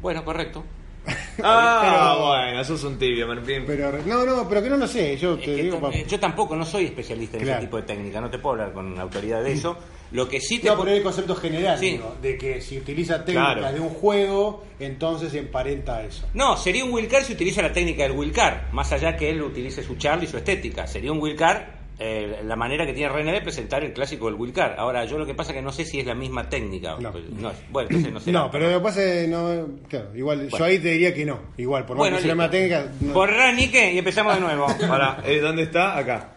Bueno, 0.00 0.24
correcto. 0.24 0.64
Ah, 1.42 2.12
Pero- 2.18 2.26
bueno, 2.28 2.64
sos 2.64 2.84
un 2.84 2.98
tibio, 2.98 3.26
Martín. 3.26 3.64
Pero 3.66 3.92
no, 4.04 4.26
no, 4.26 4.46
pero 4.46 4.62
que 4.62 4.68
no 4.68 4.76
lo 4.76 4.86
sé, 4.86 5.16
yo 5.16 5.36
te 5.38 5.46
que 5.46 5.54
digo 5.62 5.80
pa- 5.80 5.90
yo 5.90 6.20
tampoco, 6.20 6.54
no 6.54 6.66
soy 6.66 6.84
especialista 6.86 7.38
en 7.38 7.44
Claro. 7.44 7.58
ese 7.60 7.66
tipo 7.66 7.76
de 7.78 7.82
técnica, 7.84 8.20
no 8.20 8.28
te 8.28 8.38
puedo 8.38 8.56
hablar 8.56 8.74
con 8.74 8.98
autoridad 9.00 9.42
de 9.42 9.52
eso. 9.52 9.78
Lo 10.12 10.28
que 10.28 10.38
sí 10.38 10.58
te 10.58 10.68
No, 10.68 10.78
pero 10.78 10.90
el 10.94 11.02
concepto 11.02 11.34
general, 11.34 11.78
Sí. 11.78 11.92
digo, 11.92 12.14
de 12.20 12.36
que 12.36 12.60
si 12.60 12.76
utiliza 12.76 13.24
técnicas 13.24 13.56
Claro. 13.56 13.72
de 13.74 13.80
un 13.80 13.88
juego, 13.88 14.64
entonces 14.78 15.32
emparenta 15.32 15.96
a 15.96 16.02
eso. 16.02 16.28
No, 16.34 16.58
sería 16.58 16.84
un 16.84 16.92
Wilcar 16.92 17.22
si 17.24 17.32
utiliza 17.32 17.62
la 17.62 17.72
técnica 17.72 18.02
del 18.02 18.12
Wilcar, 18.12 18.68
más 18.72 18.92
allá 18.92 19.16
que 19.16 19.30
él 19.30 19.40
utilice 19.40 19.82
su 19.82 19.96
charla 19.96 20.24
y 20.24 20.26
su 20.26 20.36
estética. 20.36 20.86
Sería 20.86 21.10
un 21.10 21.20
Wilcar 21.20 21.79
eh, 22.00 22.40
la 22.44 22.56
manera 22.56 22.86
que 22.86 22.92
tiene 22.94 23.10
René 23.12 23.32
de 23.32 23.42
presentar 23.42 23.84
el 23.84 23.92
clásico 23.92 24.26
del 24.26 24.34
Wilcar. 24.34 24.74
Ahora, 24.78 25.04
yo 25.04 25.18
lo 25.18 25.26
que 25.26 25.34
pasa 25.34 25.52
es 25.52 25.56
que 25.58 25.62
no 25.62 25.70
sé 25.70 25.84
si 25.84 26.00
es 26.00 26.06
la 26.06 26.14
misma 26.14 26.48
técnica. 26.48 26.96
No. 26.98 27.12
Pues, 27.12 27.28
no 27.30 27.50
es- 27.50 27.58
bueno, 27.70 27.88
entonces 27.90 28.12
no 28.12 28.20
sé. 28.20 28.32
No, 28.32 28.50
pero 28.50 28.70
lo 28.70 28.78
que 28.78 28.82
pasa 28.84 29.02
es, 29.04 29.28
no, 29.28 29.68
claro, 29.88 30.16
igual, 30.16 30.48
yo 30.48 30.64
ahí 30.64 30.78
te 30.78 30.88
diría 30.92 31.12
que 31.14 31.24
no, 31.26 31.38
igual, 31.58 31.84
por 31.84 31.96
más 31.96 32.00
Bueno, 32.00 32.16
que 32.16 32.22
sea 32.22 32.28
la 32.28 32.34
misma 32.34 32.50
técnica. 32.50 32.92
no. 33.00 33.52
Nique, 33.52 33.92
y 33.92 33.98
empezamos 33.98 34.34
de 34.34 34.40
nuevo. 34.40 34.66
Ahora, 34.88 35.22
¿eh, 35.26 35.38
¿dónde 35.40 35.64
está? 35.64 35.96
Acá. 35.98 36.34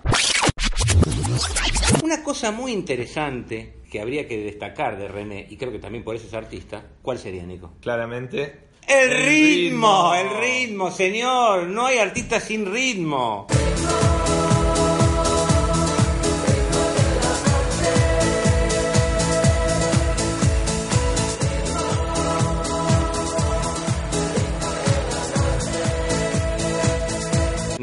Una 2.04 2.22
cosa 2.24 2.52
muy 2.52 2.72
interesante 2.74 3.78
que 3.90 4.02
habría 4.02 4.28
que 4.28 4.38
destacar 4.44 4.98
de 4.98 5.08
René, 5.08 5.48
y 5.50 5.56
creo 5.58 5.72
que 5.72 5.80
también 5.80 6.04
por 6.04 6.16
eso 6.16 6.28
es 6.28 6.34
artista, 6.34 6.84
¿cuál 7.02 7.18
sería, 7.20 7.44
Nico? 7.44 7.74
Claramente. 7.82 8.64
El 8.88 9.10
ritmo, 9.26 10.14
el 10.14 10.30
ritmo, 10.42 10.92
señor. 10.92 11.68
No 11.68 11.86
hay 11.86 12.00
artista 12.00 12.40
sin 12.42 12.66
ritmo. 12.72 13.48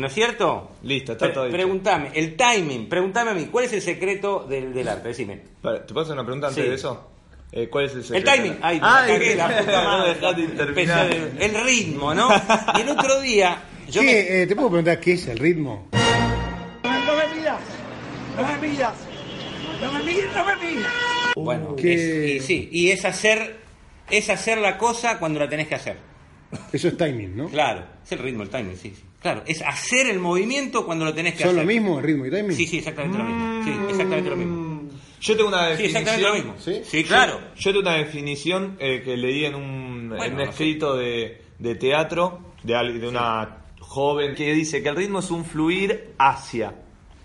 ¿No 0.01 0.07
es 0.07 0.15
cierto? 0.15 0.71
Listo, 0.83 1.13
está 1.13 1.27
Pre- 1.27 1.35
todo 1.35 1.45
dicho. 1.45 1.57
Pregúntame, 1.57 2.11
el 2.15 2.35
timing, 2.37 2.89
pregúntame 2.89 3.31
a 3.33 3.35
mí, 3.35 3.47
¿cuál 3.51 3.67
es 3.67 3.73
el 3.75 3.83
secreto 3.83 4.47
del, 4.49 4.73
del 4.73 4.89
arte? 4.89 5.09
Decime. 5.09 5.43
Para, 5.61 5.85
¿Te 5.87 5.93
puedo 5.93 6.05
hacer 6.05 6.15
una 6.15 6.25
pregunta 6.25 6.49
antes 6.49 6.65
Sí. 6.65 6.69
de 6.71 6.75
eso? 6.75 7.11
Eh, 7.53 7.69
¿Cuál 7.69 7.85
es 7.87 7.93
el 7.93 7.99
El 7.99 8.05
secreto? 8.05 8.33
timing, 8.33 8.59
ay, 8.63 8.81
Ay, 8.83 9.13
cagué, 9.13 9.35
la 9.37 9.49
puta 9.59 9.73
no 9.83 9.85
madre. 9.85 11.31
de- 11.31 11.45
El 11.47 11.65
ritmo, 11.65 12.15
¿no? 12.15 12.29
Y 12.77 12.81
el 12.81 12.89
otro 12.89 13.21
día, 13.21 13.63
yo 13.91 14.01
¿Qué? 14.01 14.07
me- 14.07 14.43
Eh, 14.43 14.47
¿Te 14.47 14.55
puedo 14.57 14.69
preguntar 14.71 14.99
qué 15.01 15.13
es 15.13 15.27
el 15.29 15.39
ritmo? 15.39 15.89
Bueno, 21.37 21.77
¿Qué? 21.77 21.95
es- 22.37 22.43
y 22.43 22.47
sí, 22.47 22.69
y 22.73 22.91
es 22.91 23.05
hacer, 23.05 23.57
es 24.11 24.31
hacer 24.31 24.59
la 24.59 24.77
cosa 24.79 25.19
cuando 25.19 25.41
la 25.41 25.49
tenés 25.49 25.69
que 25.69 25.75
hacer. 25.75 25.97
Eso 26.73 26.89
es 26.89 26.97
timing, 26.97 27.37
¿no? 27.37 27.49
Claro, 27.49 27.85
es 28.05 28.13
el 28.13 28.19
ritmo, 28.19 28.43
el 28.43 28.51
timing, 28.51 28.77
sí, 28.77 28.93
sí. 28.95 29.03
Claro, 29.21 29.43
es 29.47 29.61
hacer 29.63 30.07
el 30.09 30.19
movimiento 30.19 30.87
cuando 30.87 31.05
lo 31.05 31.13
tenés 31.15 31.35
que 31.35 31.41
¿Son 31.43 31.51
hacer. 31.51 31.63
lo 31.63 31.67
mismo, 31.67 31.99
el 31.99 32.05
ritmo 32.05 32.27
y 32.27 32.31
timing? 32.31 32.57
Sí, 32.57 32.67
sí, 32.67 32.79
exactamente 32.79 33.19
lo 33.19 33.25
mismo. 33.25 33.63
Sí, 33.65 33.71
exactamente 33.91 34.31
lo 34.31 34.37
mismo. 34.37 34.81
Yo 35.21 35.37
tengo 35.37 35.49
una 35.51 35.65
Sí, 35.77 35.83
definición. 35.83 36.03
exactamente 36.03 36.29
lo 36.29 36.35
mismo. 36.35 36.55
¿Sí? 36.59 36.81
Sí, 36.85 37.05
claro. 37.05 37.41
Yo 37.57 37.71
tengo 37.73 37.81
una 37.81 37.97
definición 37.97 38.77
eh, 38.81 39.03
que 39.05 39.17
leí 39.19 39.45
en 39.45 39.55
un, 39.55 40.09
Bueno, 40.09 40.25
en 40.25 40.33
un 40.33 40.39
no 40.39 40.45
sé. 40.45 40.51
escrito 40.51 40.97
de, 40.97 41.43
de 41.59 41.75
teatro 41.75 42.41
de, 42.63 42.75
al- 42.75 42.99
de 42.99 43.07
una 43.09 43.59
joven 43.81 44.35
que 44.35 44.55
dice 44.55 44.83
que 44.83 44.89
el 44.89 44.97
ritmo 44.97 45.19
es 45.19 45.31
un 45.31 45.45
fluir 45.45 46.15
hacia. 46.19 46.75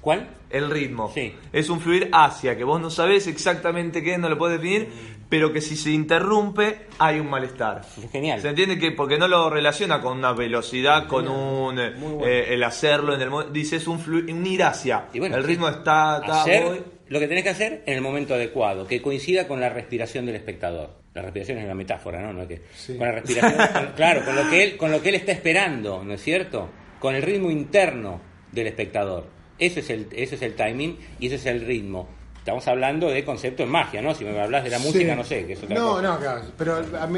¿Cuál? 0.06 0.28
El 0.52 0.70
ritmo. 0.70 1.12
Sí. 1.14 1.34
Es 1.52 1.68
un 1.72 1.80
fluir 1.82 2.10
hacia, 2.14 2.56
que 2.56 2.64
vos 2.64 2.80
no 2.80 2.92
sabés 2.92 3.26
exactamente 3.26 4.04
qué 4.04 4.14
es, 4.14 4.20
no 4.20 4.30
lo 4.30 4.38
podés 4.38 4.62
definir, 4.62 4.88
pero 5.30 5.52
que 5.52 5.62
si 5.62 5.76
se 5.76 5.90
interrumpe 5.90 6.82
hay 7.00 7.20
un 7.20 7.28
malestar. 7.28 7.82
Es 8.04 8.12
genial. 8.12 8.40
¿Se 8.40 8.50
entiende 8.50 8.78
que 8.78 8.92
porque 8.92 9.18
no 9.18 9.28
lo 9.28 9.50
relaciona 9.50 10.00
con 10.02 10.20
una 10.20 10.32
velocidad, 10.34 11.08
con 11.08 11.28
un 11.28 11.80
eh, 11.80 11.94
eh, 12.24 12.46
el 12.50 12.64
hacerlo 12.64 13.16
en 13.16 13.22
el 13.24 13.32
mo- 13.32 13.46
dice 13.46 13.78
es 13.78 13.88
un, 13.88 14.00
flu- 14.00 14.32
un 14.32 14.46
ir 14.46 14.62
hacia. 14.62 15.08
Y 15.12 15.18
bueno, 15.18 15.38
el 15.38 15.44
ritmo 15.44 15.68
está, 15.70 16.20
está 16.22 16.42
hacer 16.44 16.64
voy. 16.66 16.84
lo 17.08 17.20
que 17.20 17.28
tenés 17.28 17.44
que 17.44 17.50
hacer 17.50 17.82
en 17.88 17.96
el 17.96 18.02
momento 18.02 18.36
adecuado, 18.36 18.86
que 18.86 19.02
coincida 19.02 19.48
con 19.48 19.60
la 19.60 19.70
respiración 19.70 20.28
del 20.28 20.36
espectador. 20.36 20.92
La 21.16 21.24
respiración 21.24 21.58
es 21.58 21.66
una 21.66 21.74
metáfora, 21.74 22.22
¿no? 22.22 22.32
No 22.32 22.48
que- 22.48 22.62
Sí. 22.76 22.96
Con 22.96 23.08
la 23.08 23.14
respiración, 23.14 23.68
con- 23.74 23.94
claro, 23.96 24.24
con 24.24 24.36
lo 24.36 24.48
que 24.52 24.64
él, 24.64 24.78
con 24.78 24.92
lo 24.92 25.02
que 25.02 25.10
él 25.10 25.16
está 25.16 25.32
esperando, 25.32 26.04
¿no 26.04 26.14
es 26.14 26.22
cierto? 26.22 26.70
Con 27.00 27.16
el 27.16 27.24
ritmo 27.24 27.50
interno 27.50 28.22
del 28.52 28.68
espectador. 28.68 29.34
Ese 29.60 29.80
es 29.80 29.90
el, 29.90 30.08
ese 30.12 30.36
es 30.36 30.42
el 30.42 30.56
timing 30.56 30.98
y 31.20 31.28
ese 31.28 31.36
es 31.36 31.46
el 31.46 31.66
ritmo. 31.66 32.08
Estamos 32.38 32.68
hablando 32.68 33.10
de 33.10 33.26
concepto 33.26 33.64
en 33.64 33.70
magia, 33.70 34.04
¿no? 34.04 34.14
Si 34.14 34.24
me 34.24 34.40
hablas 34.40 34.64
de 34.64 34.70
la 34.70 34.78
música, 34.78 35.14
Sí. 35.14 35.18
no 35.18 35.24
sé, 35.24 35.48
que 35.48 35.54
es 35.54 35.64
otra 35.64 35.76
no, 35.80 35.88
cosa. 35.94 36.02
No, 36.04 36.20
claro, 36.20 36.42
pero 36.56 36.78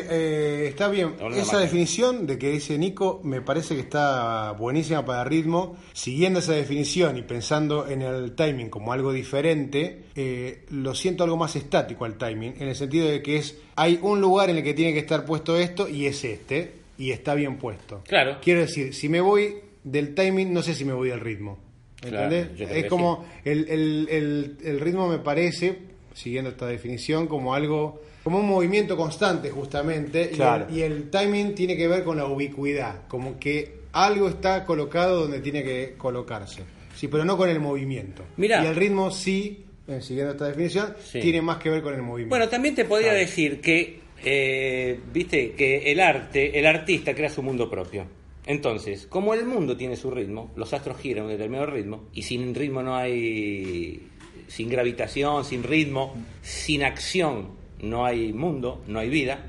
eh, 0.10 0.67
está 0.70 0.88
bien. 0.88 1.15
No, 1.20 1.27
no 1.27 1.36
es 1.36 1.41
Esa 1.41 1.53
magia. 1.53 1.60
definición 1.65 2.25
de 2.27 2.38
que 2.39 2.50
dice 2.50 2.77
Nico 2.77 3.20
me 3.25 3.41
parece 3.41 3.75
que 3.75 3.82
está 3.82 4.53
buenísima 4.53 5.03
para 5.03 5.24
el 5.24 5.27
ritmo. 5.29 5.75
Siguiendo 5.91 6.39
esa 6.39 6.53
definición 6.53 7.17
y 7.17 7.24
pensando 7.24 7.89
en 7.89 8.03
el 8.03 8.36
timing 8.36 8.70
como 8.70 8.94
algo 8.94 9.12
diferente, 9.12 10.03
eh, 10.15 10.63
lo 10.70 10.96
siento 10.96 11.25
algo 11.25 11.36
más 11.36 11.58
estático 11.58 12.06
al 12.06 12.17
timing, 12.17 12.53
en 12.60 12.70
el 12.70 12.75
sentido 12.77 13.10
de 13.10 13.22
que 13.22 13.36
es 13.36 13.58
hay 13.75 14.00
un 14.01 14.22
lugar 14.22 14.50
en 14.50 14.56
el 14.56 14.63
que 14.63 14.74
tiene 14.74 14.94
que 14.94 15.00
estar 15.00 15.25
puesto 15.25 15.58
esto 15.58 15.89
y 15.89 16.06
es 16.06 16.24
este, 16.24 16.72
y 16.98 17.12
está 17.12 17.36
bien 17.36 17.58
puesto. 17.58 18.01
Claro. 18.08 18.38
Quiero 18.41 18.62
decir, 18.62 18.94
si 18.94 19.10
me 19.10 19.20
voy 19.20 19.56
del 19.84 20.15
timing, 20.15 20.53
no 20.53 20.62
sé 20.63 20.74
si 20.74 20.86
me 20.86 20.94
voy 20.94 21.10
del 21.10 21.20
ritmo. 21.20 21.58
¿Entendés? 22.04 22.48
es 22.60 22.86
como 22.86 23.25
el, 23.44 23.68
el- 23.70 24.08
el- 24.12 24.58
el 24.63 24.80
ritmo 24.80 25.08
me 25.08 25.18
parece, 25.20 25.77
siguiendo 26.13 26.51
esta 26.51 26.68
definición, 26.68 27.27
como 27.27 27.54
algo, 27.56 28.01
como 28.24 28.39
un 28.39 28.48
movimiento 28.48 28.96
constante 28.96 29.50
justamente, 29.50 30.30
y 30.32 30.36
Claro. 30.36 30.68
el- 30.70 30.75
y, 30.75 30.82
el, 30.82 31.10
timing 31.10 31.56
tiene 31.56 31.75
que 31.75 31.88
ver 31.88 32.04
con 32.04 32.18
la 32.18 32.25
ubicuidad, 32.25 33.08
como 33.08 33.39
que 33.39 33.77
algo 33.94 34.29
está 34.29 34.64
colocado 34.66 35.22
donde 35.22 35.40
tiene 35.40 35.64
que 35.64 35.96
colocarse, 35.98 36.62
sí, 36.96 37.07
pero 37.07 37.25
no 37.25 37.36
con 37.36 37.50
el 37.50 37.60
movimiento. 37.60 38.24
Mirá. 38.38 38.64
Y 38.64 38.68
el 38.68 38.75
ritmo 38.75 39.10
sí, 39.10 39.66
eh, 39.88 40.00
siguiendo 40.01 40.33
esta 40.33 40.46
definición, 40.48 40.94
Sí. 41.03 41.20
tiene 41.20 41.42
más 41.42 41.57
que 41.57 41.70
ver 41.72 41.81
con 41.81 41.96
el 41.96 42.01
movimiento. 42.03 42.29
Bueno, 42.29 42.48
también 42.48 42.75
te 42.75 42.86
podría 42.86 43.14
decir 43.14 43.60
que, 43.60 44.01
eh, 44.24 45.00
viste, 45.12 45.53
que 45.53 45.92
el 45.92 46.00
arte, 46.00 46.60
el 46.60 46.66
artista 46.68 47.16
crea 47.16 47.29
su 47.29 47.42
mundo 47.42 47.70
propio. 47.70 48.05
Entonces, 48.48 49.07
como 49.07 49.33
el 49.33 49.46
mundo 49.46 49.75
tiene 49.75 49.98
su 49.98 50.10
ritmo, 50.10 50.51
los 50.55 50.74
astros 50.74 50.98
giran 50.98 51.24
a 51.24 51.25
un 51.25 51.31
determinado 51.33 51.70
ritmo, 51.70 52.05
y 52.14 52.24
sin 52.24 52.55
ritmo 52.55 52.81
no 52.81 52.96
hay, 52.96 54.07
sin 54.48 54.70
gravitación, 54.70 55.44
sin 55.44 55.64
ritmo, 55.64 56.16
sin 56.42 56.83
acción 56.83 57.50
no 57.81 58.05
hay 58.05 58.31
mundo, 58.31 58.81
no 58.88 59.00
hay 59.00 59.10
vida, 59.10 59.46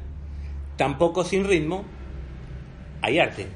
tampoco 0.76 1.24
sin 1.24 1.44
ritmo 1.44 1.84
hay 3.00 3.20
arte, 3.20 3.46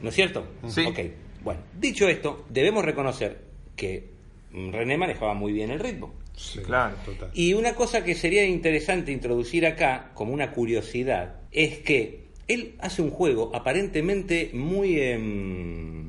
¿no 0.00 0.08
es 0.08 0.14
cierto? 0.14 0.46
Sí. 0.66 0.86
Ok, 0.86 0.98
bueno, 1.44 1.60
dicho 1.78 2.08
esto, 2.08 2.46
debemos 2.48 2.82
reconocer 2.82 3.44
que 3.76 4.08
René 4.50 4.96
manejaba 4.96 5.34
muy 5.34 5.52
bien 5.52 5.70
el 5.70 5.78
ritmo. 5.80 6.14
Sí, 6.34 6.60
Claro. 6.60 6.96
total. 7.04 7.30
Y 7.34 7.52
una 7.52 7.74
cosa 7.74 8.02
que 8.02 8.14
sería 8.14 8.44
interesante 8.46 9.12
introducir 9.12 9.66
acá, 9.66 10.10
como 10.14 10.32
una 10.32 10.52
curiosidad, 10.52 11.36
es 11.52 11.78
que 11.78 12.25
él 12.48 12.74
hace 12.78 13.02
un 13.02 13.10
juego 13.10 13.50
aparentemente 13.54 14.50
muy 14.54 15.00
em, 15.00 16.06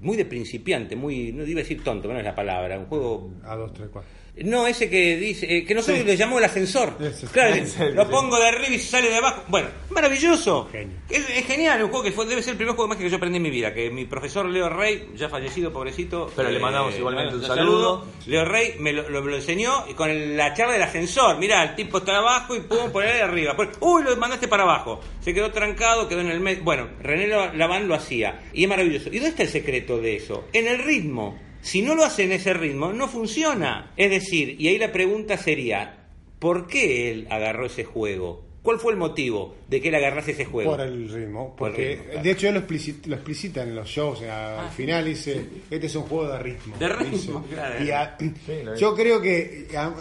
muy 0.00 0.16
de 0.16 0.24
principiante, 0.24 0.96
muy, 0.96 1.32
no 1.32 1.44
iba 1.44 1.60
a 1.60 1.62
decir 1.62 1.84
tonto, 1.84 2.02
pero 2.02 2.14
no 2.14 2.20
es 2.20 2.24
la 2.24 2.34
palabra, 2.34 2.78
un 2.78 2.86
juego... 2.86 3.30
A 3.44 3.54
dos, 3.54 3.72
tres, 3.72 3.88
cuatro. 3.92 4.10
No, 4.44 4.66
ese 4.66 4.88
que 4.88 5.16
dice, 5.16 5.46
eh, 5.58 5.64
que 5.66 5.74
nosotros 5.74 5.98
Sí. 6.00 6.04
le 6.06 6.16
llamamos 6.16 6.38
el 6.40 6.44
ascensor. 6.46 6.96
Claro, 7.32 7.56
lo 7.94 8.08
pongo 8.08 8.38
de 8.38 8.48
arriba 8.48 8.74
y 8.74 8.78
sale 8.78 9.08
de 9.10 9.16
abajo. 9.16 9.42
Bueno, 9.48 9.68
maravilloso. 9.90 10.68
Genio. 10.72 10.96
Es, 11.10 11.28
es 11.28 11.44
genial, 11.46 11.82
un 11.82 11.90
juego 11.90 12.04
que 12.04 12.12
fue, 12.12 12.24
debe 12.26 12.42
ser 12.42 12.52
el 12.52 12.56
primer 12.56 12.74
juego 12.74 12.88
de 12.88 12.94
magia 12.94 13.04
que 13.04 13.10
yo 13.10 13.16
aprendí 13.16 13.36
en 13.36 13.42
mi 13.42 13.50
vida. 13.50 13.74
Que 13.74 13.90
mi 13.90 14.06
profesor 14.06 14.46
Leo 14.46 14.68
Rey, 14.68 15.10
ya 15.14 15.28
fallecido, 15.28 15.72
pobrecito. 15.72 16.28
eh, 16.28 16.32
Pero 16.36 16.50
le 16.50 16.58
mandamos 16.58 16.96
igualmente 16.96 17.34
un 17.36 17.42
saludo. 17.44 18.06
Leo 18.26 18.44
Rey 18.44 18.74
me 18.78 18.92
lo, 18.92 19.08
lo- 19.10 19.22
me 19.22 19.30
lo 19.30 19.36
enseñó 19.36 19.84
y 19.88 19.94
con 19.94 20.08
el- 20.10 20.36
la 20.36 20.54
charla 20.54 20.72
del 20.74 20.82
ascensor. 20.82 21.38
Mirá, 21.38 21.62
el 21.62 21.74
tipo 21.74 21.98
está 21.98 22.16
abajo 22.16 22.56
y 22.56 22.60
pum, 22.60 22.90
poner 22.92 23.14
de 23.14 23.22
arriba. 23.22 23.54
Pues, 23.56 23.68
Uy, 23.80 24.02
lo 24.04 24.16
mandaste 24.16 24.48
para 24.48 24.62
abajo. 24.62 25.00
Se 25.20 25.34
quedó 25.34 25.50
trancado, 25.50 26.08
quedó 26.08 26.20
en 26.20 26.30
el 26.30 26.40
medio. 26.40 26.62
Bueno, 26.64 26.88
René 27.02 27.26
Laván 27.26 27.86
lo 27.88 27.94
hacía. 27.94 28.40
Y 28.54 28.62
es 28.64 28.68
maravilloso. 28.68 29.08
¿Y 29.10 29.16
dónde 29.16 29.28
está 29.30 29.42
el 29.42 29.48
secreto 29.50 29.98
de 30.00 30.16
eso? 30.16 30.44
En 30.52 30.66
el 30.66 30.78
ritmo. 30.78 31.38
Si 31.62 31.82
no 31.82 31.94
lo 31.94 32.04
hace 32.04 32.24
en 32.24 32.32
ese 32.32 32.54
ritmo, 32.54 32.92
no 32.92 33.08
funciona. 33.08 33.92
Es 33.96 34.10
decir, 34.10 34.56
y 34.60 34.68
ahí 34.68 34.78
la 34.78 34.92
pregunta 34.92 35.36
sería, 35.36 36.06
¿por 36.38 36.66
qué 36.66 37.10
él 37.10 37.26
agarró 37.30 37.66
ese 37.66 37.84
juego? 37.84 38.44
¿Cuál 38.62 38.78
fue 38.78 38.92
el 38.92 38.98
motivo 38.98 39.56
de 39.68 39.80
que 39.80 39.88
él 39.88 39.94
agarrase 39.94 40.32
ese 40.32 40.44
juego? 40.44 40.72
Por 40.72 40.82
el 40.82 41.08
ritmo, 41.08 41.56
Por 41.56 41.70
el 41.70 41.72
porque 41.74 41.88
ritmo, 41.92 42.04
claro. 42.04 42.22
de 42.22 42.30
hecho 42.30 42.46
él 42.48 42.52
lo 42.54 42.60
explicita, 42.60 43.08
lo 43.08 43.14
explicita 43.14 43.62
en 43.62 43.74
los 43.74 43.88
shows, 43.88 44.20
al 44.22 44.68
final 44.70 45.04
dice, 45.06 45.46
este 45.70 45.86
es 45.86 45.94
un 45.96 46.02
juego 46.02 46.30
de 46.30 46.38
ritmo. 46.40 46.76
De 46.78 46.88
ritmo, 46.88 47.46
claro. 47.50 47.82
Y 47.82 47.90
a- 47.90 48.18
lo 48.64 48.76
yo 48.76 48.94
creo 48.94 49.20
que 49.22 49.66
a- 49.74 49.94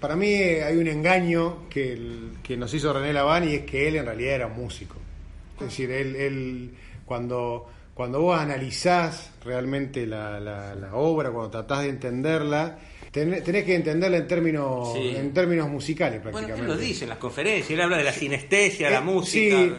para 0.00 0.16
mí 0.16 0.32
hay 0.34 0.76
un 0.78 0.86
engaño 0.88 1.68
que, 1.68 1.92
el- 1.92 2.30
que 2.42 2.56
nos 2.56 2.72
hizo 2.72 2.94
René 2.94 3.12
Laván 3.12 3.46
y 3.46 3.56
es 3.56 3.62
que 3.64 3.88
él 3.88 3.96
en 3.96 4.06
realidad 4.06 4.34
era 4.36 4.48
músico. 4.48 4.96
Es 5.60 5.66
decir, 5.66 5.90
él, 5.90 6.16
él 6.16 6.70
cuando, 7.04 7.66
cuando 7.98 8.20
vos 8.20 8.38
analizás 8.38 9.32
realmente 9.44 10.06
la, 10.06 10.38
la- 10.38 10.72
la 10.76 10.94
obra, 10.94 11.32
cuando 11.32 11.50
tratás 11.50 11.82
de 11.82 11.88
entenderla, 11.88 12.78
ten- 13.10 13.42
tenés 13.42 13.64
que 13.64 13.74
entenderla 13.74 14.18
en 14.18 14.28
términos, 14.28 14.92
Sí. 14.94 15.14
en 15.16 15.34
términos 15.34 15.68
musicales 15.68 16.22
Bueno, 16.22 16.38
prácticamente. 16.38 16.60
él 16.72 16.78
lo 16.78 16.80
dice 16.80 17.04
en 17.06 17.08
las 17.08 17.18
conferencias, 17.18 17.68
él 17.72 17.80
habla 17.80 17.96
de 17.96 18.04
la 18.04 18.12
sinestesia, 18.12 18.88
la 18.88 18.98
Eh, 18.98 19.00
música. 19.00 19.56
Sí, 19.56 19.72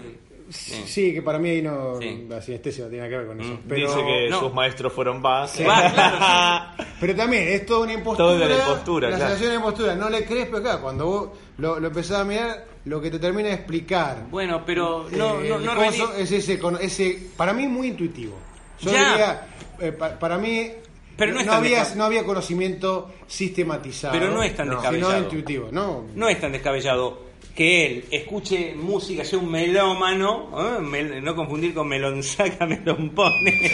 sí, 0.49 1.13
que 1.13 1.21
para 1.21 1.39
mí 1.39 1.49
ahí 1.49 1.61
no, 1.61 1.99
Sí. 1.99 2.25
la 2.27 2.41
sinestesia 2.41 2.83
no 2.85 2.89
tiene 2.89 3.03
nada 3.07 3.09
que 3.09 3.17
ver 3.17 3.27
con 3.27 3.41
eso. 3.41 3.53
Mm, 3.53 3.59
Pero, 3.67 3.87
Dice 3.87 4.05
que 4.05 4.29
no. 4.29 4.39
sus 4.39 4.53
maestros 4.53 4.93
fueron 4.93 5.21
Bach. 5.21 5.49
Va, 5.67 5.91
claro, 5.91 6.83
pero 6.99 7.15
también 7.15 7.47
es 7.49 7.65
toda 7.65 7.81
una 7.81 7.93
impostura. 7.93 8.27
Todo 8.29 8.39
de 8.39 8.47
la 8.49 8.55
impostura, 8.57 9.09
La 9.09 9.15
claro. 9.17 9.29
sensación 9.31 9.49
de 9.51 9.55
impostura. 9.57 9.95
No 9.95 10.09
le 10.09 10.25
crees, 10.25 10.45
pero 10.47 10.57
acá, 10.57 10.81
cuando 10.81 11.05
vos 11.05 11.29
lo, 11.57 11.79
lo 11.79 11.87
empezás 11.87 12.19
a 12.19 12.23
mirar, 12.25 12.65
lo 12.85 13.01
que 13.01 13.11
te 13.11 13.19
termina 13.19 13.49
de 13.49 13.55
explicar. 13.55 14.25
Bueno, 14.29 14.63
pero 14.65 15.05
no, 15.11 15.41
eh, 15.41 15.49
no, 15.49 15.55
el 15.57 15.65
no 15.65 15.75
coso 15.75 16.13
René- 16.13 16.19
es 16.19 16.31
ese, 16.31 16.57
con- 16.59 16.77
ese, 16.81 17.27
para 17.37 17.53
mí 17.53 17.67
muy 17.67 17.87
intuitivo. 17.89 18.35
Yo 18.79 18.91
Ya. 18.91 19.09
diría, 19.09 19.47
eh, 19.81 19.91
pa- 19.91 20.17
para 20.17 20.37
mí 20.37 20.71
Pero 21.17 21.33
no 21.33 21.39
es 21.41 21.45
no, 21.45 21.51
tan 21.51 21.63
había, 21.63 21.85
no 21.95 22.05
había 22.05 22.23
conocimiento 22.23 23.11
sistematizado. 23.27 24.13
Pero 24.17 24.31
no 24.31 24.41
es 24.41 24.55
tan 24.55 24.69
descabellado. 24.69 25.11
Sino 25.11 25.23
intuitivo, 25.25 25.67
¿no? 25.71 26.05
no 26.15 26.29
es 26.29 26.39
tan 26.39 26.51
descabellado 26.53 27.28
que 27.55 27.85
él 27.85 28.05
escuche 28.11 28.73
música, 28.75 29.25
sea 29.25 29.39
un 29.39 29.51
melómano, 29.51 30.49
¿eh? 30.57 30.81
Mel- 30.81 31.21
no 31.23 31.35
confundir 31.35 31.73
con 31.73 31.87
melonsaca, 31.87 32.65
melompone. 32.67 33.71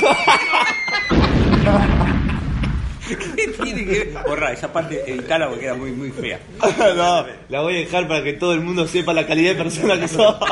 ¿Qué 3.35 3.47
tiene 3.63 3.85
que 3.85 3.91
ver? 4.05 4.13
Borra, 4.27 4.51
esa 4.51 4.73
parte 4.73 5.03
editala 5.05 5.47
porque 5.47 5.61
queda 5.65 5.75
muy, 5.75 5.91
muy 5.91 6.09
fea. 6.09 6.39
no, 6.95 7.25
la 7.49 7.61
voy 7.61 7.75
a 7.75 7.79
dejar 7.79 8.07
para 8.07 8.23
que 8.23 8.33
todo 8.33 8.53
el 8.53 8.61
mundo 8.61 8.87
sepa 8.87 9.13
la 9.13 9.27
calidad 9.27 9.51
de 9.51 9.63
persona 9.63 9.99
que 9.99 10.07
sos. 10.07 10.35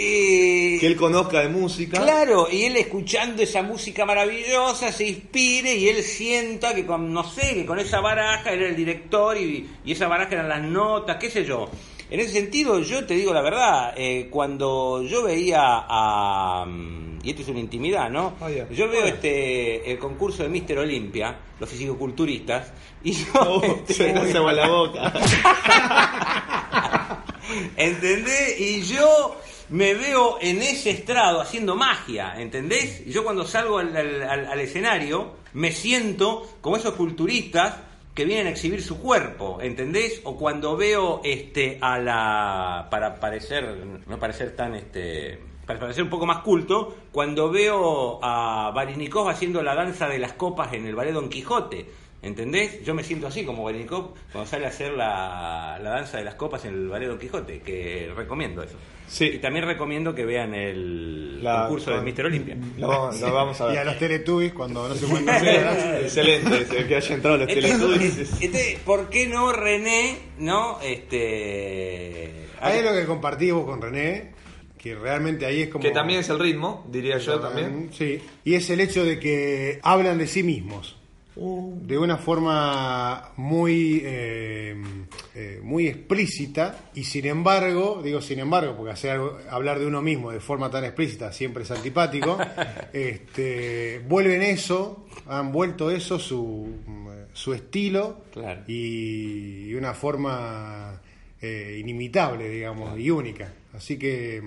Eh, 0.00 0.67
que 0.78 0.86
él 0.86 0.96
conozca 0.96 1.40
de 1.40 1.48
música. 1.48 2.00
Claro, 2.00 2.48
y 2.50 2.64
él 2.64 2.76
escuchando 2.76 3.42
esa 3.42 3.62
música 3.62 4.04
maravillosa 4.04 4.92
se 4.92 5.08
inspire 5.08 5.74
y 5.74 5.88
él 5.88 6.02
sienta 6.02 6.74
que 6.74 6.86
con, 6.86 7.12
no 7.12 7.24
sé, 7.24 7.54
que 7.54 7.66
con 7.66 7.78
esa 7.78 8.00
baraja 8.00 8.52
era 8.52 8.68
el 8.68 8.76
director 8.76 9.36
y, 9.36 9.68
y 9.84 9.92
esa 9.92 10.08
baraja 10.08 10.34
eran 10.34 10.48
las 10.48 10.62
notas, 10.62 11.16
qué 11.16 11.30
sé 11.30 11.44
yo. 11.44 11.68
En 12.10 12.20
ese 12.20 12.32
sentido, 12.32 12.80
yo 12.80 13.04
te 13.04 13.12
digo 13.14 13.34
la 13.34 13.42
verdad, 13.42 13.92
eh, 13.94 14.28
cuando 14.30 15.02
yo 15.02 15.22
veía 15.24 15.60
a... 15.60 16.64
mm, 16.66 17.18
Y 17.22 17.30
esto 17.30 17.42
es 17.42 17.48
una 17.48 17.60
intimidad, 17.60 18.08
¿no? 18.08 18.34
Ya. 18.48 18.66
Yo 18.70 18.88
veo 18.88 19.04
este 19.04 19.92
el 19.92 19.98
concurso 19.98 20.42
de 20.42 20.48
Mister 20.48 20.78
Olimpia, 20.78 21.36
los 21.60 21.68
fisicoculturistas, 21.68 22.72
y 23.04 23.12
yo... 23.12 23.26
Oh, 23.34 23.62
este, 23.62 23.92
se 23.92 24.12
me 24.14 24.38
agua 24.38 24.52
la 24.54 24.68
boca. 24.68 25.12
¿Entendés? 27.76 28.60
Y 28.60 28.82
yo 28.82 29.36
me 29.70 29.94
veo 29.94 30.38
en 30.40 30.62
ese 30.62 30.90
estrado 30.90 31.40
haciendo 31.40 31.76
magia, 31.76 32.40
¿entendés? 32.40 33.02
Y 33.06 33.12
yo 33.12 33.24
cuando 33.24 33.46
salgo 33.46 33.78
al, 33.78 34.60
escenario 34.60 35.36
me 35.52 35.72
siento 35.72 36.48
como 36.60 36.76
esos 36.76 36.94
culturistas 36.94 37.76
que 38.14 38.24
vienen 38.24 38.48
a 38.48 38.50
exhibir 38.50 38.82
su 38.82 38.98
cuerpo, 38.98 39.58
¿entendés? 39.60 40.20
O 40.24 40.36
cuando 40.36 40.76
veo 40.76 41.20
este 41.24 41.78
a 41.80 41.98
la 41.98 42.88
para 42.90 43.20
parecer 43.20 43.86
no 44.06 44.18
parecer 44.18 44.56
tan 44.56 44.74
este 44.74 45.38
para 45.66 45.78
parecer 45.78 46.02
un 46.02 46.10
poco 46.10 46.24
más 46.24 46.38
culto, 46.38 46.96
cuando 47.12 47.50
veo 47.50 48.18
a 48.22 48.72
Barinikov 48.74 49.28
haciendo 49.28 49.62
la 49.62 49.74
danza 49.74 50.08
de 50.08 50.18
las 50.18 50.32
copas 50.32 50.72
en 50.72 50.86
el 50.86 50.94
ballet 50.94 51.12
Don 51.12 51.28
Quijote, 51.28 51.86
¿entendés? 52.22 52.82
Yo 52.84 52.94
me 52.94 53.02
siento 53.04 53.26
así 53.26 53.44
como 53.44 53.64
Barinikov 53.64 54.14
cuando 54.32 54.50
sale 54.50 54.66
a 54.66 54.68
hacer 54.68 54.92
la, 54.92 55.78
la 55.82 55.90
danza 55.90 56.18
de 56.18 56.24
las 56.24 56.34
copas 56.34 56.64
en 56.64 56.74
el 56.74 56.88
ballet 56.88 57.08
Don 57.08 57.18
Quijote, 57.18 57.60
que 57.60 58.10
recomiendo 58.16 58.62
eso. 58.62 58.76
Sí. 59.06 59.24
Y 59.34 59.38
también 59.38 59.64
recomiendo 59.64 60.14
que 60.14 60.26
vean 60.26 60.54
el 60.54 61.42
La- 61.42 61.62
concurso 61.62 61.92
de 61.92 62.02
Mister 62.02 62.26
Olimpia. 62.26 62.56
No, 62.76 63.10
lo 63.10 63.32
vamos 63.32 63.58
a 63.60 63.64
Y 63.72 63.76
a 63.76 63.80
ver. 63.80 63.86
los 63.86 63.98
Teletubbies 63.98 64.52
cuando 64.52 64.86
no 64.86 64.94
se 64.94 65.04
encuentran 65.06 65.42
bien. 65.42 65.64
Excelente, 66.02 66.66
se- 66.66 66.86
que 66.86 66.96
haya 66.96 67.14
entrado 67.14 67.36
los 67.38 67.46
Teletubbies. 67.48 68.02
Entonces, 68.18 68.42
este, 68.42 68.78
¿por 68.84 69.08
qué 69.08 69.26
no 69.26 69.50
René, 69.52 70.18
no? 70.38 70.78
Este. 70.82 72.48
Hay 72.60 72.78
algo 72.80 72.92
que 72.92 73.06
compartimos 73.06 73.64
con 73.64 73.80
René, 73.80 74.32
que 74.76 74.94
realmente 74.94 75.46
ahí 75.46 75.62
es 75.62 75.68
como... 75.68 75.82
Que 75.82 75.90
también 75.90 76.20
es 76.20 76.28
el 76.28 76.38
ritmo, 76.38 76.84
diría 76.90 77.16
yo 77.18 77.38
también. 77.40 77.90
Sí, 77.92 78.20
y 78.44 78.54
es 78.54 78.68
el 78.70 78.80
hecho 78.80 79.04
de 79.04 79.18
que 79.18 79.78
hablan 79.82 80.18
de 80.18 80.26
sí 80.26 80.42
mismos. 80.42 80.97
De 81.38 81.96
una 81.96 82.16
forma 82.16 83.30
muy 83.36 84.02
eh, 84.04 84.74
eh, 85.36 85.60
muy 85.62 85.86
explícita 85.86 86.90
y 86.94 87.04
sin 87.04 87.26
embargo 87.26 88.00
digo 88.02 88.20
sin 88.20 88.40
embargo 88.40 88.74
porque 88.76 88.90
hacer 88.90 89.20
hablar 89.48 89.78
de 89.78 89.86
uno 89.86 90.02
mismo 90.02 90.32
de 90.32 90.40
forma 90.40 90.68
tan 90.68 90.84
explícita 90.84 91.32
siempre 91.32 91.62
es 91.62 91.70
antipático 91.70 92.36
este, 92.92 94.02
vuelven 94.08 94.42
eso 94.42 95.06
han 95.28 95.52
vuelto 95.52 95.92
eso 95.92 96.18
su, 96.18 96.66
su 97.32 97.54
estilo 97.54 98.22
Claro. 98.32 98.62
y, 98.66 99.72
una 99.74 99.94
forma 99.94 101.00
eh, 101.40 101.76
inimitable 101.78 102.48
digamos 102.48 102.98
y 102.98 103.10
única 103.10 103.52
así 103.74 103.96
que 103.96 104.42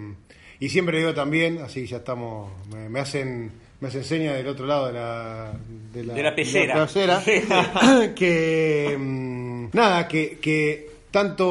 y 0.60 0.67
siempre 0.67 0.97
digo 0.97 1.13
también 1.13 1.60
así 1.60 1.86
ya 1.88 1.97
estamos 1.97 2.51
me, 2.69 2.89
me 2.89 2.99
hacen 2.99 3.49
me 3.82 3.88
hacen 3.89 4.04
seña 4.04 4.34
del 4.34 4.48
otro 4.48 4.65
lado 4.65 4.88
de 4.88 4.94
la 4.94 5.54
de 5.94 6.04
De 6.04 6.24
la 6.24 6.34
pecera. 6.36 6.86
pecera, 6.86 7.22
que 8.15 8.96
mm, 8.98 9.65
nada 9.74 10.08
que, 10.08 10.38
que 10.39 10.89
tanto 11.12 11.46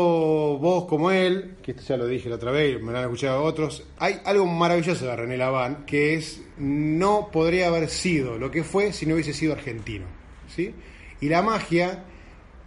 vos 0.58 0.86
como 0.86 1.10
él 1.10 1.56
que 1.62 1.72
esto 1.72 1.82
ya 1.86 1.96
lo 1.98 2.06
dije 2.06 2.30
la 2.30 2.36
otra 2.36 2.50
vez 2.50 2.80
me 2.80 2.92
lo 2.92 2.98
han 2.98 3.04
escuchado 3.04 3.42
otros 3.42 3.82
hay 3.98 4.18
algo 4.24 4.46
maravilloso 4.46 5.04
de 5.04 5.14
René 5.14 5.36
Laván 5.36 5.84
que 5.84 6.14
es 6.14 6.40
no 6.56 7.28
podría 7.30 7.66
haber 7.68 7.88
sido 7.90 8.38
lo 8.38 8.50
que 8.50 8.64
fue 8.64 8.92
si 8.94 9.04
no 9.04 9.14
hubiese 9.14 9.34
sido 9.34 9.52
argentino 9.52 10.06
¿sí? 10.54 10.72
y 11.20 11.28
la 11.28 11.42
magia 11.42 12.04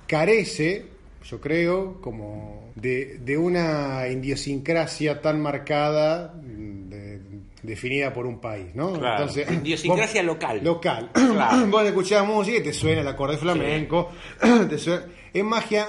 carece, 0.05 0.85
yo 1.23 1.39
creo, 1.41 1.99
como 2.01 2.71
de, 2.75 3.17
de 3.19 3.37
una 3.37 4.07
idiosincrasia 4.07 5.21
tan 5.21 5.41
marcada, 5.41 6.33
de- 6.35 6.72
definida 7.63 8.13
por 8.13 8.25
un 8.25 8.39
país, 8.39 8.67
¿no? 8.75 8.93
Claro, 8.93 9.25
idiosincrasia 9.61 10.21
vos- 10.21 10.27
local. 10.27 10.59
Local. 10.63 11.09
Claro. 11.13 11.67
vos 11.71 11.83
escuchás 11.85 12.27
música 12.27 12.57
y 12.57 12.63
te 12.63 12.73
suena 12.73 13.01
el 13.01 13.07
acorde 13.07 13.37
flamenco, 13.37 14.11
te 14.69 14.77
suena- 14.77 15.05
en 15.33 15.45
magia 15.45 15.87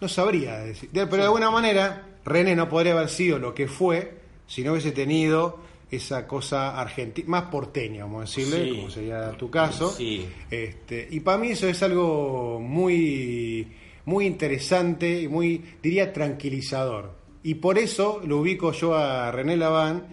no 0.00 0.08
sabría 0.08 0.58
decir, 0.58 0.90
De- 0.90 1.06
pero 1.06 1.22
de 1.22 1.26
alguna 1.28 1.50
manera 1.50 2.06
René 2.24 2.54
no 2.56 2.68
podría 2.68 2.92
haber 2.92 3.08
sido 3.08 3.38
lo 3.38 3.54
que 3.54 3.66
fue 3.68 4.18
si 4.46 4.62
no 4.62 4.72
hubiese 4.72 4.90
tenido 4.92 5.60
esa 5.90 6.26
cosa 6.26 6.78
argentina, 6.80 7.28
más 7.28 7.42
porteña, 7.44 8.04
vamos 8.04 8.18
a 8.18 8.24
decirle, 8.40 8.64
Sí. 8.64 8.76
como 8.76 8.90
sería 8.90 9.30
tu 9.32 9.48
caso. 9.48 9.90
Sí. 9.90 10.26
Este, 10.50 11.06
y 11.10 11.20
para 11.20 11.38
mí 11.38 11.50
eso 11.50 11.68
es 11.68 11.80
algo 11.84 12.58
muy, 12.60 13.68
muy 14.06 14.26
interesante 14.26 15.22
y 15.22 15.28
muy, 15.28 15.62
diría, 15.82 16.12
tranquilizador. 16.12 17.12
Y 17.44 17.54
por 17.56 17.78
eso 17.78 18.20
lo 18.26 18.38
ubico 18.38 18.72
yo 18.72 18.94
a 18.96 19.30
René 19.30 19.56
Laván 19.56 20.08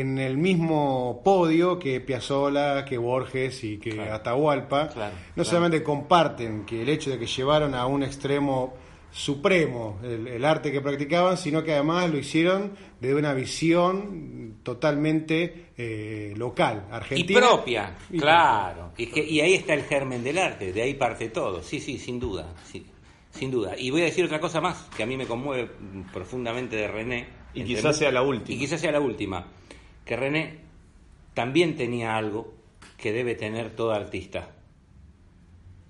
en 0.00 0.18
el 0.18 0.36
mismo 0.38 1.20
podio 1.24 1.78
que 1.78 2.00
Piazzolla, 2.00 2.84
que 2.84 2.96
Borges 2.98 3.62
y 3.64 3.78
que 3.78 3.90
Claro. 3.90 4.14
Atahualpa. 4.14 4.88
Claro, 4.88 5.14
no 5.14 5.34
claro. 5.34 5.48
solamente 5.48 5.82
comparten 5.82 6.64
que 6.64 6.82
el 6.82 6.88
hecho 6.88 7.10
de 7.10 7.18
que 7.18 7.26
llevaron 7.26 7.74
a 7.74 7.86
un 7.86 8.02
extremo 8.02 8.74
supremo 9.10 9.98
el, 10.02 10.26
el 10.26 10.44
arte 10.44 10.72
que 10.72 10.80
practicaban, 10.80 11.36
sino 11.36 11.62
que 11.62 11.72
además 11.74 12.10
lo 12.10 12.16
hicieron 12.18 12.72
de 12.98 13.14
una 13.14 13.34
visión 13.34 14.54
totalmente 14.62 15.66
eh, 15.76 16.32
local, 16.36 16.86
Y 16.90 16.94
argentina. 16.94 17.40
propia, 17.40 17.94
Y 18.10 18.18
claro. 18.18 18.92
Y, 18.96 19.06
que- 19.06 19.24
y 19.24 19.40
ahí 19.40 19.52
está 19.54 19.74
el 19.74 19.82
germen 19.82 20.24
del 20.24 20.38
arte, 20.38 20.72
de 20.72 20.80
ahí 20.82 20.94
parte 20.94 21.28
todo. 21.28 21.62
Sí, 21.62 21.78
sí, 21.80 21.98
sin 21.98 22.18
duda. 22.18 22.54
sí, 22.70 22.86
sin 23.32 23.50
duda. 23.50 23.74
Y 23.78 23.90
voy 23.90 24.02
a 24.02 24.04
decir 24.04 24.24
otra 24.24 24.40
cosa 24.40 24.60
más 24.62 24.88
que 24.96 25.02
a 25.02 25.06
mí 25.06 25.16
me 25.16 25.26
conmueve 25.26 25.68
profundamente 26.12 26.76
de 26.76 26.88
René. 26.88 27.26
Y 27.54 27.64
quizás 27.64 27.98
sea 27.98 28.10
la 28.10 28.22
última. 28.22 28.54
Y 28.56 28.58
quizás 28.58 28.80
sea 28.80 28.92
la 28.92 29.00
última. 29.00 29.46
Que 30.04 30.16
René 30.16 30.58
también 31.34 31.76
tenía 31.76 32.16
algo 32.16 32.52
que 32.96 33.12
debe 33.12 33.34
tener 33.34 33.74
todo 33.74 33.92
artista. 33.92 34.48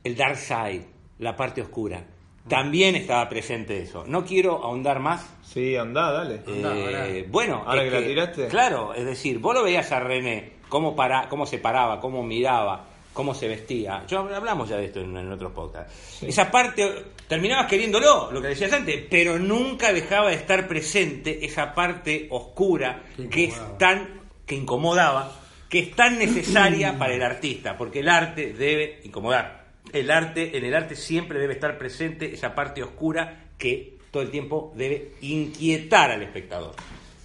El 0.05 0.17
dark 0.17 0.37
side, 0.37 0.87
la 1.19 1.37
parte 1.37 1.63
oscura. 1.63 2.05
También 2.49 2.97
estaba 2.97 3.29
presente 3.29 3.81
eso. 3.81 4.05
No 4.07 4.25
quiero 4.25 4.65
ahondar 4.65 4.99
más, 4.99 5.29
Sí, 5.43 5.77
andá, 5.77 6.11
dale. 6.11 6.41
eh, 6.47 7.27
bueno, 7.31 7.63
Ahora 7.67 7.85
es 7.85 7.93
que 7.93 8.01
la 8.01 8.07
tiraste. 8.07 8.49
Claro, 8.49 8.95
es 8.95 9.05
decir, 9.05 9.39
vos 9.39 9.55
lo 9.55 9.63
veías 9.63 9.93
a 9.93 10.01
René, 10.01 10.55
cómo, 10.69 10.97
para, 10.97 11.29
cómo 11.29 11.45
se 11.47 11.59
paraba, 11.59 12.01
cómo 12.01 12.23
miraba, 12.25 12.87
cómo 13.13 13.35
se 13.35 13.49
vestía. 13.49 14.05
Yo 14.07 14.21
hablamos 14.21 14.69
ya 14.69 14.77
de 14.77 14.87
esto 14.87 15.01
en, 15.01 15.17
en 15.17 15.33
otros 15.33 15.53
podcasts. 15.53 16.23
Esa 16.23 16.51
parte, 16.51 17.05
terminabas 17.29 17.67
queriéndolo, 17.67 18.31
lo 18.31 18.41
que 18.41 18.49
decías 18.49 18.73
antes, 18.73 19.05
pero 19.11 19.39
nunca 19.39 19.93
dejaba 19.93 20.31
de 20.31 20.37
estar 20.37 20.67
presente 20.69 21.45
esa 21.45 21.75
parte 21.75 22.29
oscura 22.31 23.03
Que 23.31 23.45
es 23.45 23.61
tan, 23.79 24.21
que 24.47 24.55
incomodaba, 24.55 25.33
que 25.69 25.81
es 25.81 25.97
tan 25.97 26.19
necesaria 26.19 26.97
para 26.99 27.15
el 27.15 27.23
artista, 27.23 27.77
porque 27.77 28.01
el 28.01 28.09
arte 28.09 28.53
debe 28.53 29.01
incomodar. 29.05 29.63
El 29.93 30.11
arte, 30.11 30.57
en 30.57 30.65
el 30.65 30.75
arte 30.75 30.97
siempre 30.97 31.39
debe 31.39 31.55
estar 31.55 31.77
presente 31.77 32.33
esa 32.33 32.55
parte 32.55 32.83
oscura 32.83 33.51
que 33.59 33.99
todo 34.11 34.23
el 34.23 34.31
tiempo 34.31 34.73
debe 34.77 35.13
inquietar 35.23 36.11
al 36.11 36.23
espectador. 36.23 36.75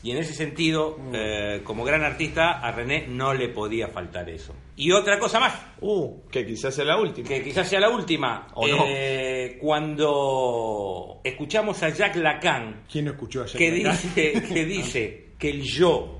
Y 0.07 0.11
en 0.11 0.19
ese 0.19 0.33
sentido, 0.33 0.97
eh, 1.11 1.59
como 1.65 1.83
gran 1.83 2.01
artista, 2.01 2.59
a 2.61 2.71
René 2.71 3.07
no 3.09 3.33
le 3.33 3.49
podía 3.49 3.89
faltar 3.89 4.29
eso. 4.29 4.55
Y 4.77 4.89
otra 4.93 5.19
cosa 5.19 5.37
más, 5.37 5.53
Uh, 5.81 6.21
que 6.31 6.45
quizás 6.45 6.73
sea 6.73 6.85
la 6.85 6.97
última. 6.97 7.27
que 7.27 7.43
quizás 7.43 7.67
sea 7.67 7.81
la 7.81 7.89
última. 7.89 8.47
O 8.53 8.65
no. 8.65 8.85
Eh, 8.87 9.57
Cuando 9.59 11.19
escuchamos 11.25 11.83
a 11.83 11.89
Jacques 11.89 12.21
Lacan, 12.23 12.83
¿Quién 12.89 13.03
no 13.03 13.11
escuchó 13.11 13.43
ayer? 13.43 13.57
que 13.57 13.69
dice, 13.71 14.31
que 14.47 14.65
dice 14.65 15.25
que 15.37 15.49
el 15.49 15.61
yo 15.63 16.19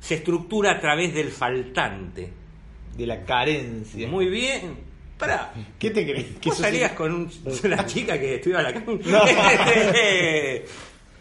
se 0.00 0.14
estructura 0.14 0.72
a 0.72 0.80
través 0.80 1.12
del 1.12 1.28
faltante. 1.28 2.32
De 2.96 3.06
la 3.06 3.22
carencia. 3.22 4.08
Muy 4.08 4.30
bien. 4.30 4.78
Pará. 5.18 5.52
¿Qué 5.78 5.90
te 5.90 6.04
crees? 6.04 6.24
¿Que 6.40 6.48
¿Vos 6.48 6.56
sos 6.56 6.64
salías 6.66 6.92
con 6.92 7.12
un- 7.12 7.30
una 7.64 7.84
chica 7.84 8.18
que 8.18 8.36
estudiaba 8.36 8.62
la 8.62 8.72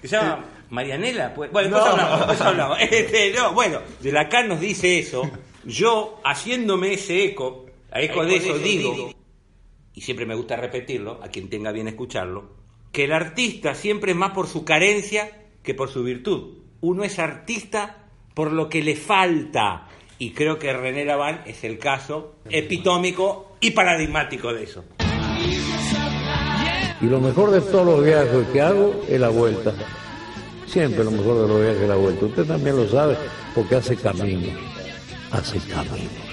que 0.02 0.08
se 0.08 0.16
llama 0.16 0.46
Marianela? 0.70 1.34
Pues, 1.34 1.52
bueno, 1.52 1.70
después 1.78 1.86
No. 1.86 1.92
hablamos, 1.92 2.18
después 2.20 2.42
hablamos. 2.42 2.78
Este, 2.82 3.34
no, 3.34 3.54
bueno, 3.54 3.80
de 4.00 4.12
Lacan 4.12 4.48
nos 4.48 4.60
dice 4.60 5.00
eso. 5.00 5.30
Yo, 5.66 6.20
haciéndome 6.26 6.94
ese 6.94 7.24
eco, 7.24 7.66
a 7.92 8.02
eco 8.02 8.26
de 8.26 8.36
eso 8.38 8.58
digo, 8.58 9.12
y 9.94 10.02
siempre 10.02 10.26
me 10.26 10.36
gusta 10.36 10.56
repetirlo, 10.56 11.20
a 11.24 11.28
quien 11.30 11.50
tenga 11.50 11.72
bien 11.72 11.88
escucharlo, 11.88 12.50
que 12.92 13.06
el 13.06 13.14
artista 13.14 13.74
siempre 13.76 14.12
es 14.12 14.18
más 14.18 14.32
por 14.32 14.48
su 14.48 14.66
carencia 14.66 15.32
que 15.64 15.74
por 15.74 15.90
su 15.90 16.04
virtud. 16.04 16.58
Uno 16.82 17.04
es 17.04 17.18
artista 17.20 18.04
por 18.34 18.52
lo 18.52 18.68
que 18.70 18.82
le 18.84 18.96
falta. 18.96 19.88
Y 20.20 20.32
creo 20.32 20.60
que 20.60 20.72
René 20.74 21.06
Laván 21.06 21.42
es 21.46 21.64
el 21.64 21.78
caso 21.80 22.36
epitómico 22.50 23.56
y 23.62 23.72
paradigmático 23.72 24.54
de 24.54 24.64
eso. 24.64 24.84
Y 27.02 27.06
lo 27.06 27.20
mejor 27.20 27.52
de 27.52 27.62
todos 27.62 27.86
los 27.86 28.04
viajes 28.06 28.48
que 28.54 28.62
hago 28.62 29.02
es 29.10 29.20
la 29.20 29.30
vuelta. 29.30 29.74
Siempre 30.74 31.04
lo 31.04 31.12
mejor 31.12 31.44
de 31.44 31.48
los 31.48 31.62
viajes 31.62 31.82
es 31.84 31.88
la 31.88 31.96
vuelta. 31.96 32.26
Usted 32.26 32.46
también 32.46 32.76
lo 32.76 32.90
sabe 32.90 33.16
porque 33.54 33.76
hace 33.76 33.96
camino. 33.96 34.58
Hace 35.30 35.60
camino. 35.60 36.33